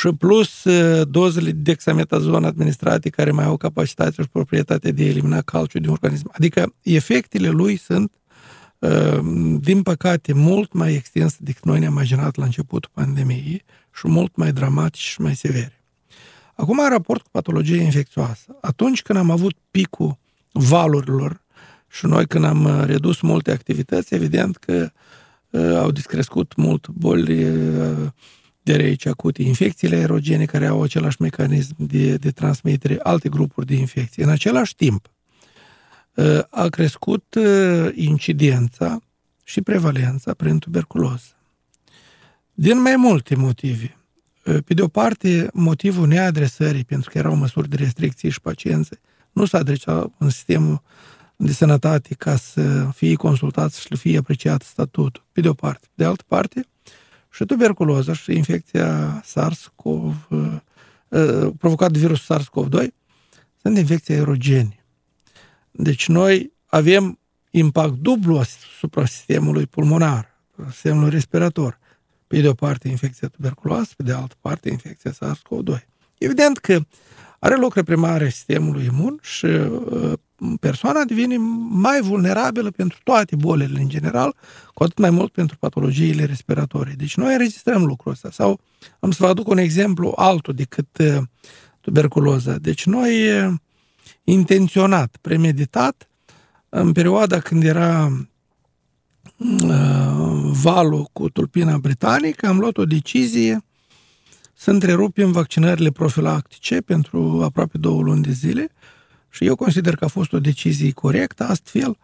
și 0.00 0.08
plus 0.18 0.66
dozele 1.08 1.50
de 1.50 1.60
dexametazon 1.62 2.44
administrate 2.44 3.08
care 3.08 3.30
mai 3.30 3.44
au 3.44 3.56
capacitatea 3.56 4.24
și 4.24 4.30
proprietatea 4.30 4.90
de 4.90 5.02
a 5.02 5.06
elimina 5.06 5.40
calciu 5.40 5.78
din 5.78 5.88
organism. 5.88 6.30
Adică 6.32 6.74
efectele 6.82 7.48
lui 7.48 7.76
sunt, 7.76 8.12
din 9.60 9.82
păcate, 9.82 10.32
mult 10.32 10.72
mai 10.72 10.94
extinse 10.94 11.36
decât 11.40 11.64
noi 11.64 11.78
ne-am 11.78 11.92
imaginat 11.92 12.36
la 12.36 12.44
începutul 12.44 12.90
pandemiei 12.94 13.64
și 13.94 14.08
mult 14.08 14.36
mai 14.36 14.52
dramatice 14.52 15.06
și 15.06 15.20
mai 15.20 15.34
severe. 15.34 15.82
Acum, 16.54 16.78
în 16.78 16.88
raport 16.88 17.22
cu 17.22 17.28
patologia 17.30 17.82
infecțioasă, 17.82 18.56
atunci 18.60 19.02
când 19.02 19.18
am 19.18 19.30
avut 19.30 19.54
picul 19.70 20.18
valurilor 20.52 21.40
și 21.90 22.06
noi 22.06 22.26
când 22.26 22.44
am 22.44 22.64
uh, 22.64 22.82
redus 22.84 23.20
multe 23.20 23.50
activități, 23.50 24.14
evident 24.14 24.56
că 24.56 24.90
uh, 25.50 25.76
au 25.76 25.90
descrescut 25.90 26.56
mult 26.56 26.88
boli 26.88 27.44
uh, 27.44 28.08
de 28.62 28.76
reici 28.76 29.06
acute, 29.06 29.42
infecțiile 29.42 29.96
aerogene 29.96 30.44
care 30.44 30.66
au 30.66 30.82
același 30.82 31.22
mecanism 31.22 31.74
de, 31.78 32.16
de 32.16 32.30
transmitere, 32.30 32.98
alte 33.02 33.28
grupuri 33.28 33.66
de 33.66 33.74
infecții. 33.74 34.22
În 34.22 34.28
același 34.28 34.74
timp, 34.74 35.10
uh, 36.14 36.40
a 36.50 36.68
crescut 36.68 37.34
uh, 37.34 37.88
incidența 37.94 38.98
și 39.44 39.60
prevalența 39.60 40.34
prin 40.34 40.58
tuberculoză. 40.58 41.36
Din 42.54 42.80
mai 42.80 42.96
multe 42.96 43.34
motive. 43.34 43.96
Uh, 44.44 44.58
pe 44.64 44.74
de 44.74 44.82
o 44.82 44.88
parte, 44.88 45.48
motivul 45.52 46.06
neadresării, 46.06 46.84
pentru 46.84 47.10
că 47.10 47.18
erau 47.18 47.34
măsuri 47.34 47.68
de 47.68 47.76
restricție 47.76 48.28
și 48.28 48.40
paciențe, 48.40 49.00
nu 49.32 49.44
s-a 49.44 49.58
adresat 49.58 50.12
în 50.18 50.30
sistemul 50.30 50.82
de 51.36 51.52
sănătate 51.52 52.14
ca 52.14 52.36
să 52.36 52.90
fie 52.94 53.14
consultat 53.14 53.72
și 53.72 53.86
să 53.88 53.96
fie 53.96 54.18
apreciat 54.18 54.62
statutul, 54.62 55.24
pe 55.32 55.40
de 55.40 55.48
o 55.48 55.52
parte. 55.52 55.86
De 55.94 56.04
altă 56.04 56.24
parte, 56.26 56.66
și 57.30 57.44
tuberculoza 57.44 58.12
și 58.12 58.32
infecția 58.32 59.20
SARS-CoV, 59.24 60.14
uh, 60.28 60.52
uh, 61.08 61.52
provocat 61.58 61.90
de 61.90 61.98
virusul 61.98 62.36
SARS-CoV-2, 62.36 62.86
sunt 63.62 63.78
infecții 63.78 64.14
aerogene. 64.14 64.84
Deci 65.70 66.08
noi 66.08 66.52
avem 66.66 67.18
impact 67.50 67.92
dublu 67.92 68.38
asupra 68.38 69.06
sistemului 69.06 69.66
pulmonar, 69.66 70.28
sistemului 70.70 71.10
respirator. 71.10 71.78
Pe 72.32 72.40
de 72.40 72.48
o 72.48 72.54
parte 72.54 72.88
infecția 72.88 73.28
tuberculoasă, 73.28 73.92
pe 73.96 74.02
de 74.02 74.12
altă 74.12 74.34
parte 74.40 74.70
infecția 74.70 75.10
SARS-CoV-2. 75.10 75.86
Evident 76.18 76.58
că 76.58 76.80
are 77.38 77.56
loc 77.56 77.74
reprimarea 77.74 78.28
sistemului 78.28 78.84
imun 78.84 79.18
și 79.22 79.44
uh, 79.44 80.12
persoana 80.60 81.04
devine 81.04 81.36
mai 81.68 82.00
vulnerabilă 82.00 82.70
pentru 82.70 82.98
toate 83.02 83.36
bolile 83.36 83.80
în 83.80 83.88
general, 83.88 84.34
cu 84.74 84.82
atât 84.82 84.98
mai 84.98 85.10
mult 85.10 85.32
pentru 85.32 85.56
patologiile 85.56 86.24
respiratorii. 86.24 86.94
Deci 86.94 87.16
noi 87.16 87.36
registrăm 87.36 87.84
lucrul 87.84 88.12
ăsta. 88.12 88.30
Sau 88.30 88.60
am 89.00 89.10
să 89.10 89.18
vă 89.20 89.28
aduc 89.28 89.48
un 89.48 89.58
exemplu 89.58 90.12
altul 90.16 90.54
decât 90.54 90.98
uh, 90.98 91.22
tuberculoza. 91.80 92.56
Deci 92.56 92.86
noi 92.86 93.42
uh, 93.44 93.52
intenționat, 94.24 95.16
premeditat, 95.20 96.08
în 96.68 96.92
perioada 96.92 97.38
când 97.38 97.64
era 97.64 98.10
valul 100.62 101.08
cu 101.12 101.28
tulpina 101.28 101.78
britanică, 101.78 102.46
am 102.46 102.58
luat 102.58 102.76
o 102.76 102.84
decizie 102.84 103.64
să 104.54 104.70
întrerupem 104.70 105.32
vaccinările 105.32 105.90
profilactice 105.90 106.80
pentru 106.80 107.40
aproape 107.44 107.78
două 107.78 108.02
luni 108.02 108.22
de 108.22 108.30
zile 108.30 108.68
și 109.30 109.44
eu 109.44 109.56
consider 109.56 109.96
că 109.96 110.04
a 110.04 110.08
fost 110.08 110.32
o 110.32 110.40
decizie 110.40 110.92
corectă, 110.92 111.44
astfel 111.44 111.98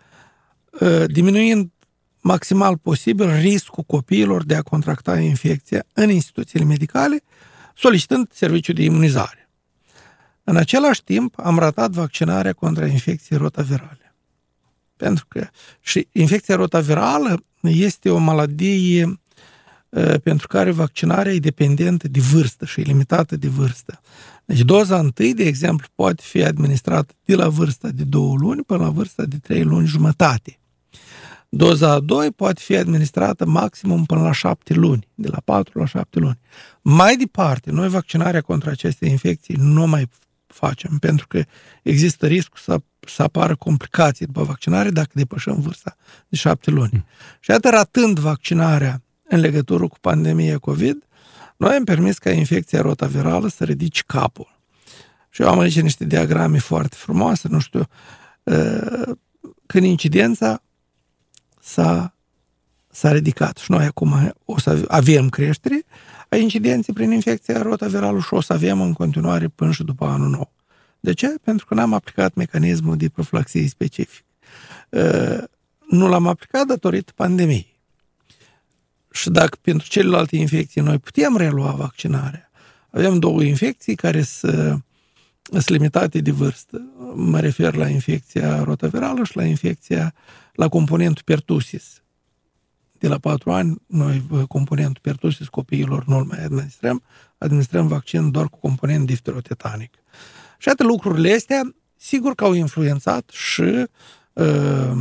ă, 0.81 1.07
diminuind 1.07 1.71
maximal 2.21 2.77
posibil 2.77 3.35
riscul 3.41 3.85
copiilor 3.85 4.45
de 4.45 4.55
a 4.55 4.63
contracta 4.63 5.19
infecția 5.19 5.85
în 5.93 6.11
instituțiile 6.11 6.65
medicale, 6.65 7.23
solicitând 7.75 8.29
serviciul 8.33 8.75
de 8.75 8.83
imunizare. 8.83 9.49
În 10.45 10.57
același 10.57 11.05
timp, 11.05 11.35
am 11.39 11.59
ratat 11.59 11.91
vaccinarea 11.91 12.53
contra 12.53 12.87
infecției 12.87 13.39
rotavirale. 13.39 14.08
Pentru 14.99 15.25
că 15.29 15.47
și 15.81 16.09
infecția 16.13 16.55
rotavirală 16.55 17.43
este 17.61 18.11
o 18.11 18.19
maladie 18.19 19.19
Ă, 19.93 20.19
pentru 20.19 20.47
care 20.47 20.71
vaccinarea 20.71 21.33
e 21.33 21.39
dependentă 21.39 22.09
de 22.09 22.21
vârstă 22.21 22.65
și 22.65 22.81
e 22.81 22.83
limitată 22.83 23.37
de 23.37 23.49
vârstă. 23.49 24.01
Deci 24.45 24.61
doza 24.61 24.99
întâi, 24.99 25.35
de 25.35 25.45
exemplu, 25.45 25.87
poate 25.95 26.23
fi 26.25 26.45
administrată 26.45 27.15
de 27.25 27.35
la 27.35 27.49
vârsta 27.49 27.89
de 27.89 28.05
două 28.05 28.37
luni 28.37 28.63
până 28.63 28.83
la 28.83 28.91
vârsta 28.91 29.25
de 29.25 29.37
trei 29.39 29.63
luni 29.63 29.87
jumătate. 29.87 30.59
Doza 31.49 31.93
a 31.93 32.01
doi 32.01 32.31
poate 32.31 32.61
fi 32.65 32.77
administrată 32.77 33.47
maximum 33.47 34.05
până 34.05 34.21
la 34.21 34.33
șapte 34.33 34.75
luni, 34.75 35.09
de 35.15 35.29
la 35.29 35.41
patru 35.45 35.79
la 35.79 35.87
șapte 35.87 36.19
luni. 36.19 36.39
Mai 36.83 37.17
departe, 37.17 37.71
noi 37.71 37.89
vaccinarea 37.89 38.41
contra 38.41 38.71
acestei 38.71 39.11
infecții 39.11 39.55
nu 39.59 39.87
mai 39.87 40.09
facem, 40.55 40.97
pentru 41.01 41.27
că 41.27 41.43
există 41.83 42.27
riscul 42.27 42.59
să, 42.63 42.81
să 43.01 43.23
apară 43.23 43.57
complicații 43.57 44.27
după 44.27 44.43
vaccinare 44.43 44.91
dacă 44.91 45.11
depășim 45.13 45.61
vârsta 45.61 45.97
de 46.29 46.37
șapte 46.37 46.71
luni. 46.71 46.91
Mm. 46.93 47.07
Și 47.41 47.51
atât 47.51 47.71
ratând 47.71 48.19
vaccinarea 48.19 49.03
în 49.29 49.41
legătură 49.41 49.89
cu 49.89 49.97
pandemia 50.01 50.59
COVID, 50.59 51.03
noi 51.57 51.75
am 51.75 51.85
permis 51.85 52.19
ca 52.19 52.31
infecția 52.31 52.81
rotavirală 52.81 53.49
să 53.49 53.65
ridici 53.65 54.03
capul. 54.03 54.57
Și 55.31 55.43
eu 55.43 55.49
am 55.49 55.59
aici 55.59 55.81
niște 55.81 56.05
diagrame 56.05 56.59
foarte 56.59 56.97
frumoase, 56.99 57.49
nu 57.49 57.59
știu, 57.59 57.89
uh, 58.43 59.17
când 59.67 59.85
incidența 59.85 60.63
s-a, 61.61 62.15
s-a 62.91 63.13
ridicat 63.13 63.57
și 63.57 63.71
noi 63.71 63.85
acum 63.85 64.33
o 64.45 64.59
să 64.59 64.85
avem 64.89 65.29
creștere 65.29 65.85
a 66.29 66.37
incidenței 66.37 66.95
prin 66.95 67.11
infecția 67.11 67.63
rotavirală 67.63 68.21
și 68.21 68.35
o 68.35 68.41
să 68.41 68.53
avem 68.53 68.81
în 68.81 68.93
continuare 68.93 69.49
până 69.49 69.73
și 69.73 69.83
după 69.83 70.05
anul 70.05 70.29
nou. 70.29 70.53
De 71.01 71.13
ce? 71.13 71.35
Pentru 71.43 71.67
că 71.67 71.75
n-am 71.75 71.93
aplicat 71.93 72.35
mecanismul 72.35 72.97
de 72.97 73.09
profilaxie 73.09 73.69
specific. 73.69 74.25
Uh, 74.89 75.43
nu 75.89 76.09
l-am 76.09 76.27
aplicat 76.27 76.67
datorită 76.67 77.13
pandemiei. 77.15 77.77
Și 79.11 79.31
dacă 79.31 79.57
pentru 79.61 79.89
celelalte 79.89 80.37
infecții 80.37 80.81
noi 80.81 80.99
putem 80.99 81.37
relua 81.37 81.73
vaccinarea, 81.73 82.51
avem 82.91 83.19
două 83.19 83.43
infecții 83.43 83.95
care 83.95 84.23
sunt, 84.23 84.85
sunt 85.51 85.69
limitate 85.69 86.21
de 86.21 86.31
vârstă. 86.31 86.83
Mă 87.15 87.41
refer 87.41 87.75
la 87.75 87.89
infecția 87.89 88.63
rotavirală 88.63 89.25
și 89.25 89.37
la 89.37 89.45
infecția 89.45 90.15
la 90.53 90.69
componentul 90.69 91.23
pertusis. 91.25 92.03
De 92.99 93.09
la 93.09 93.19
patru 93.19 93.53
ani, 93.53 93.77
noi 93.87 94.27
componentul 94.49 95.01
pertusis 95.03 95.49
copiilor 95.49 96.05
nu 96.05 96.25
mai 96.29 96.45
administrăm, 96.45 97.03
administrăm 97.39 97.87
vaccin 97.87 98.31
doar 98.31 98.49
cu 98.49 98.59
component 98.59 99.07
difterotetanic. 99.07 99.95
Și 100.59 100.69
atât 100.69 100.87
lucrurile 100.87 101.33
astea, 101.33 101.75
sigur 101.97 102.35
că 102.35 102.45
au 102.45 102.53
influențat 102.53 103.31
și 103.31 103.85
uh, 104.33 104.93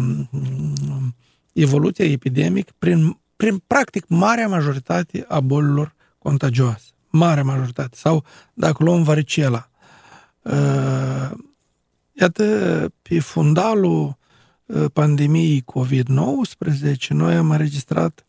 evoluția 1.54 2.06
epidemică 2.06 2.72
prin 2.80 3.18
prin 3.38 3.64
practic 3.68 4.08
marea 4.08 4.48
majoritate 4.48 5.26
a 5.28 5.40
bolilor 5.40 5.96
contagioase. 6.18 6.90
Marea 7.10 7.44
majoritate. 7.44 7.96
Sau 7.96 8.24
dacă 8.54 8.84
luăm 8.84 9.04
varicela. 9.04 9.70
Uh, 10.42 11.32
iată, 12.14 12.44
pe 13.02 13.20
fundalul 13.20 14.06
uh, 14.06 14.14
pandemiei 14.94 15.64
COVID-19, 15.64 17.08
noi 17.08 17.36
am 17.36 17.52
înregistrat 17.52 18.26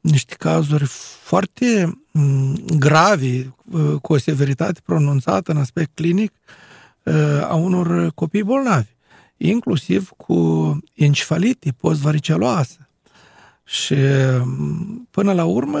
niște 0.00 0.34
cazuri 0.38 0.84
foarte 1.22 1.98
mm, 2.10 2.54
grave, 2.78 3.54
uh, 3.70 3.94
cu 4.00 4.12
o 4.12 4.18
severitate 4.18 4.80
pronunțată 4.84 5.52
în 5.52 5.58
aspect 5.58 5.90
clinic, 5.94 6.32
a 7.48 7.54
unor 7.54 8.10
copii 8.14 8.42
bolnavi, 8.42 8.88
inclusiv 9.36 10.08
cu 10.16 10.78
encefalite 10.94 11.74
post-variceloasă, 11.80 12.88
și 13.64 13.96
până 15.10 15.32
la 15.32 15.44
urmă, 15.44 15.80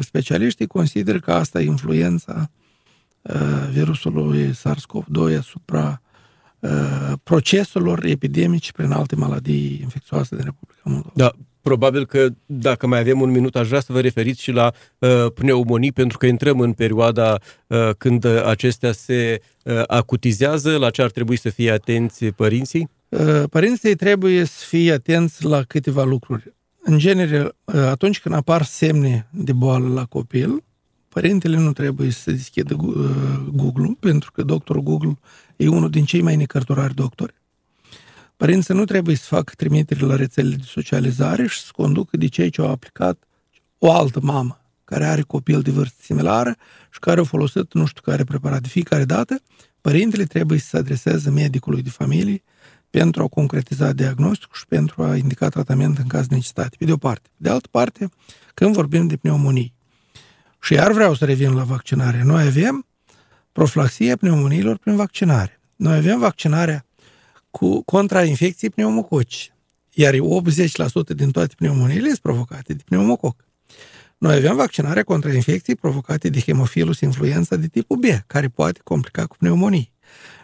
specialiștii 0.00 0.66
consideră 0.66 1.18
că 1.18 1.32
asta 1.32 1.60
e 1.60 1.64
influența 1.64 2.50
uh, 3.22 3.68
virusului 3.72 4.50
SARS-CoV-2 4.50 5.38
asupra 5.38 6.00
uh, 6.02 6.13
proceselor 7.22 8.04
epidemice 8.04 8.72
prin 8.72 8.90
alte 8.90 9.16
maladii 9.16 9.78
infecțioase 9.82 10.36
din 10.36 10.44
Republica 10.44 10.82
Moldova. 10.82 11.12
Da, 11.14 11.32
probabil 11.60 12.06
că 12.06 12.28
dacă 12.46 12.86
mai 12.86 12.98
avem 12.98 13.20
un 13.20 13.30
minut, 13.30 13.56
aș 13.56 13.68
vrea 13.68 13.80
să 13.80 13.92
vă 13.92 14.00
referiți 14.00 14.42
și 14.42 14.50
la 14.50 14.72
uh, 14.98 15.26
pneumonii, 15.34 15.92
pentru 15.92 16.18
că 16.18 16.26
intrăm 16.26 16.60
în 16.60 16.72
perioada 16.72 17.38
uh, 17.66 17.90
când 17.98 18.24
acestea 18.24 18.92
se 18.92 19.40
uh, 19.62 19.82
acutizează, 19.86 20.76
la 20.76 20.90
ce 20.90 21.02
ar 21.02 21.10
trebui 21.10 21.38
să 21.38 21.48
fie 21.48 21.70
atenți 21.70 22.24
părinții? 22.24 22.88
Uh, 23.08 23.42
părinții 23.50 23.94
trebuie 23.94 24.44
să 24.44 24.64
fie 24.66 24.92
atenți 24.92 25.44
la 25.44 25.62
câteva 25.62 26.04
lucruri 26.04 26.52
în 26.82 26.98
genere, 26.98 27.48
atunci 27.64 28.20
când 28.20 28.34
apar 28.34 28.62
semne 28.62 29.26
de 29.30 29.52
boală 29.52 29.88
la 29.88 30.04
copil, 30.04 30.62
părintele 31.08 31.56
nu 31.56 31.72
trebuie 31.72 32.10
să 32.10 32.30
deschidă 32.30 32.76
Google, 33.52 33.96
pentru 34.00 34.32
că 34.32 34.42
doctorul 34.42 34.82
Google 34.82 35.18
e 35.56 35.68
unul 35.68 35.90
din 35.90 36.04
cei 36.04 36.22
mai 36.22 36.36
necărturari 36.36 36.94
doctori. 36.94 37.34
Părinții 38.36 38.74
nu 38.74 38.84
trebuie 38.84 39.16
să 39.16 39.24
facă 39.26 39.52
trimiteri 39.56 40.02
la 40.02 40.16
rețelele 40.16 40.54
de 40.54 40.64
socializare 40.66 41.46
și 41.46 41.60
să 41.60 41.70
conducă 41.76 42.16
de 42.16 42.26
cei 42.26 42.50
ce 42.50 42.60
au 42.60 42.70
aplicat 42.70 43.18
o 43.78 43.92
altă 43.92 44.20
mamă 44.22 44.58
care 44.84 45.04
are 45.04 45.22
copil 45.22 45.60
de 45.60 45.70
vârstă 45.70 45.96
similară 46.02 46.56
și 46.90 46.98
care 46.98 47.18
au 47.18 47.24
folosit 47.24 47.72
nu 47.72 47.86
știu 47.86 48.02
care 48.02 48.24
preparat. 48.24 48.60
De 48.60 48.68
fiecare 48.68 49.04
dată, 49.04 49.40
părintele 49.80 50.24
trebuie 50.24 50.58
să 50.58 50.66
se 50.70 50.76
adreseze 50.76 51.30
medicului 51.30 51.82
de 51.82 51.90
familie 51.90 52.42
pentru 52.90 53.22
a 53.22 53.28
concretiza 53.28 53.92
diagnosticul 53.92 54.56
și 54.56 54.66
pentru 54.66 55.02
a 55.02 55.16
indica 55.16 55.48
tratament 55.48 55.98
în 55.98 56.06
caz 56.06 56.26
de 56.26 56.34
necesitate, 56.34 56.76
pe 56.78 56.84
de 56.84 56.92
o 56.92 56.96
parte. 56.96 57.28
De 57.36 57.48
altă 57.48 57.68
parte, 57.70 58.08
când 58.54 58.74
vorbim 58.74 59.06
de 59.06 59.16
pneumonii, 59.16 59.74
și 60.60 60.72
iar 60.72 60.92
vreau 60.92 61.14
să 61.14 61.24
revin 61.24 61.54
la 61.54 61.62
vaccinare, 61.62 62.22
noi 62.24 62.46
avem 62.46 62.86
profilaxia 63.54 64.16
pneumoniilor 64.16 64.78
prin 64.78 64.96
vaccinare. 64.96 65.60
Noi 65.76 65.96
avem 65.96 66.18
vaccinarea 66.18 66.86
cu, 67.50 67.82
contra 67.82 68.24
infecției 68.24 68.70
pneumococi. 68.70 69.52
Iar 69.92 70.14
80% 70.14 70.18
din 71.16 71.30
toate 71.30 71.54
pneumoniile 71.56 72.06
sunt 72.06 72.18
provocate 72.18 72.72
de 72.72 72.82
pneumococ. 72.84 73.44
Noi 74.18 74.36
avem 74.36 74.56
vaccinarea 74.56 75.02
contra 75.02 75.32
infecții 75.32 75.76
provocate 75.76 76.28
de 76.28 76.40
hemofilus 76.40 77.00
influenza 77.00 77.56
de 77.56 77.66
tipul 77.66 77.96
B, 77.96 78.04
care 78.26 78.48
poate 78.48 78.80
complica 78.84 79.26
cu 79.26 79.36
pneumonie. 79.36 79.92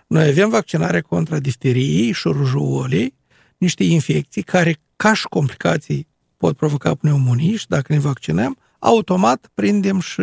Noi 0.07 0.29
avem 0.29 0.49
vaccinarea 0.49 1.01
contra 1.01 1.39
difteriei 1.39 2.13
și 2.13 2.29
rujuolei, 2.29 3.15
niște 3.59 3.85
infecții 3.85 4.43
care, 4.43 4.77
ca 4.97 5.15
și 5.15 5.27
complicații, 5.29 6.07
pot 6.37 6.57
provoca 6.57 6.95
pneumonie 6.95 7.57
și 7.57 7.69
dacă 7.69 7.93
ne 7.93 7.99
vaccinăm, 7.99 8.59
automat 8.79 9.51
prindem 9.55 10.01
și, 10.01 10.21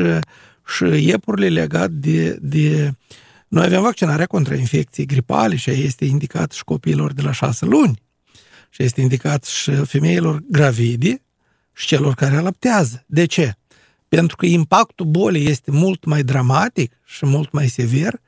și 0.68 0.84
iepurile 1.08 1.50
legate 1.50 1.94
de, 1.94 2.38
de... 2.42 2.92
Noi 3.48 3.66
avem 3.66 3.82
vaccinarea 3.82 4.26
contra 4.26 4.56
infecției 4.56 5.06
gripale 5.06 5.56
și 5.56 5.70
este 5.70 6.06
indicat 6.06 6.52
și 6.52 6.64
copiilor 6.64 7.14
de 7.14 7.22
la 7.22 7.32
șase 7.32 7.66
luni 7.66 8.02
și 8.70 8.84
este 8.84 9.02
indicat 9.02 9.44
și 9.44 9.72
femeilor 9.72 10.44
gravide 10.50 11.22
și 11.74 11.88
celor 11.88 12.14
care 12.14 12.36
alăptează. 12.36 13.04
De 13.06 13.26
ce? 13.26 13.54
Pentru 14.08 14.36
că 14.36 14.46
impactul 14.46 15.06
bolii 15.06 15.48
este 15.48 15.72
mult 15.72 16.06
mai 16.06 16.24
dramatic 16.24 16.94
și 17.06 17.26
mult 17.26 17.52
mai 17.52 17.68
sever 17.68 18.20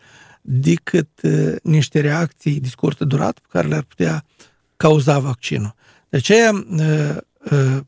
decât 0.42 1.10
uh, 1.22 1.56
niște 1.64 2.00
reacții 2.00 2.60
de 2.60 2.68
scurtă 2.68 3.06
durată 3.06 3.40
pe 3.42 3.48
care 3.52 3.68
le-ar 3.68 3.84
putea 3.84 4.26
cauza 4.78 5.20
vaccinul. 5.20 5.76
De 6.10 6.18
aceea, 6.18 6.52
uh, 6.52 7.18
uh, 7.52 7.80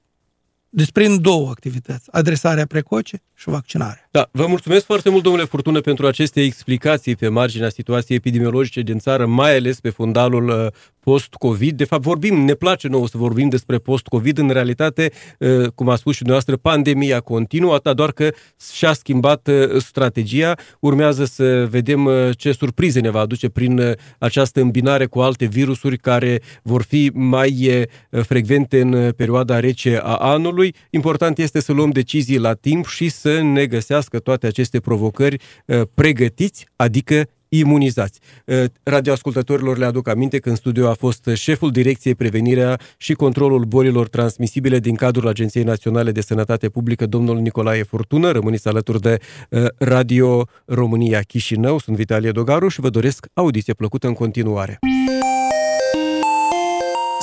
desprind 0.69 1.19
două 1.19 1.49
activități, 1.49 2.07
adresarea 2.11 2.65
precoce 2.65 3.21
și 3.41 3.49
vaccinarea. 3.49 4.07
Da, 4.11 4.29
vă 4.31 4.45
mulțumesc 4.47 4.85
foarte 4.85 5.09
mult, 5.09 5.23
domnule 5.23 5.45
Furtună, 5.45 5.79
pentru 5.81 6.07
aceste 6.07 6.41
explicații 6.41 7.15
pe 7.15 7.27
marginea 7.27 7.69
situației 7.69 8.17
epidemiologice 8.17 8.81
din 8.81 8.97
țară, 8.97 9.25
mai 9.25 9.55
ales 9.55 9.79
pe 9.79 9.89
fundalul 9.89 10.47
uh, 10.49 10.67
post-COVID. 10.99 11.77
De 11.77 11.83
fapt, 11.83 12.01
vorbim, 12.01 12.39
ne 12.39 12.53
place 12.53 12.87
nouă 12.87 13.07
să 13.07 13.17
vorbim 13.17 13.49
despre 13.49 13.77
post-COVID. 13.77 14.37
În 14.37 14.49
realitate, 14.49 15.11
uh, 15.39 15.67
cum 15.75 15.89
a 15.89 15.95
spus 15.95 16.13
și 16.13 16.23
dumneavoastră, 16.23 16.57
pandemia 16.57 17.19
continuă, 17.19 17.73
atât 17.73 17.95
doar 17.95 18.11
că 18.11 18.31
și-a 18.73 18.93
schimbat 18.93 19.47
uh, 19.47 19.81
strategia. 19.81 20.55
Urmează 20.79 21.25
să 21.25 21.65
vedem 21.69 22.09
ce 22.37 22.51
surprize 22.51 22.99
ne 22.99 23.09
va 23.09 23.19
aduce 23.19 23.49
prin 23.49 23.95
această 24.19 24.61
îmbinare 24.61 25.05
cu 25.05 25.19
alte 25.19 25.45
virusuri 25.45 25.97
care 25.97 26.41
vor 26.63 26.81
fi 26.81 27.11
mai 27.13 27.85
frecvente 28.09 28.81
în 28.81 29.11
perioada 29.11 29.59
rece 29.59 29.99
a 30.03 30.15
anului. 30.15 30.75
Important 30.89 31.37
este 31.37 31.59
să 31.61 31.71
luăm 31.71 31.89
decizii 31.89 32.37
la 32.37 32.53
timp 32.53 32.87
și 32.87 33.09
să 33.09 33.30
ne 33.39 33.65
găsească 33.65 34.19
toate 34.19 34.47
aceste 34.47 34.79
provocări 34.79 35.37
uh, 35.65 35.81
pregătiți, 35.93 36.65
adică 36.75 37.29
imunizați. 37.49 38.19
Uh, 38.45 38.63
radioascultătorilor 38.83 39.77
le 39.77 39.85
aduc 39.85 40.07
aminte 40.07 40.39
că 40.39 40.49
în 40.49 40.55
studio 40.55 40.89
a 40.89 40.93
fost 40.93 41.29
șeful 41.33 41.71
Direcției 41.71 42.15
Prevenirea 42.15 42.79
și 42.97 43.13
Controlul 43.13 43.63
Bolilor 43.63 44.07
Transmisibile 44.07 44.79
din 44.79 44.95
cadrul 44.95 45.27
Agenției 45.27 45.63
Naționale 45.63 46.11
de 46.11 46.21
Sănătate 46.21 46.69
Publică, 46.69 47.05
domnul 47.05 47.39
Nicolae 47.39 47.83
Furtună. 47.83 48.31
Rămâniți 48.31 48.67
alături 48.67 49.01
de 49.01 49.17
uh, 49.49 49.65
Radio 49.77 50.45
România 50.65 51.21
Chișinău. 51.21 51.79
Sunt 51.79 51.95
Vitalie 51.95 52.31
Dogaru 52.31 52.67
și 52.67 52.79
vă 52.79 52.89
doresc 52.89 53.25
audiție 53.33 53.73
plăcută 53.73 54.07
în 54.07 54.13
continuare. 54.13 54.79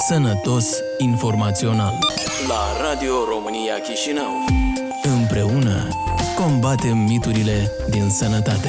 Sănătos 0.08 0.80
informațional 0.98 1.92
la 2.48 2.88
Radio 2.88 3.12
România 3.30 3.78
Chișinău. 3.88 4.67
Împreună 5.30 5.88
combatem 6.36 6.98
miturile 6.98 7.70
din 7.90 8.08
sănătate. 8.08 8.68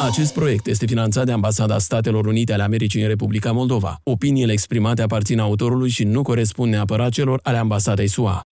Acest 0.00 0.32
proiect 0.32 0.66
este 0.66 0.86
finanțat 0.86 1.26
de 1.26 1.32
Ambasada 1.32 1.78
Statelor 1.78 2.26
Unite 2.26 2.52
ale 2.52 2.62
Americii 2.62 3.02
în 3.02 3.08
Republica 3.08 3.52
Moldova. 3.52 4.00
Opiniile 4.02 4.52
exprimate 4.52 5.02
aparțin 5.02 5.38
autorului 5.38 5.88
și 5.88 6.04
nu 6.04 6.22
corespund 6.22 6.72
neapărat 6.72 7.10
celor 7.10 7.40
ale 7.42 7.56
Ambasadei 7.56 8.08
SUA. 8.08 8.46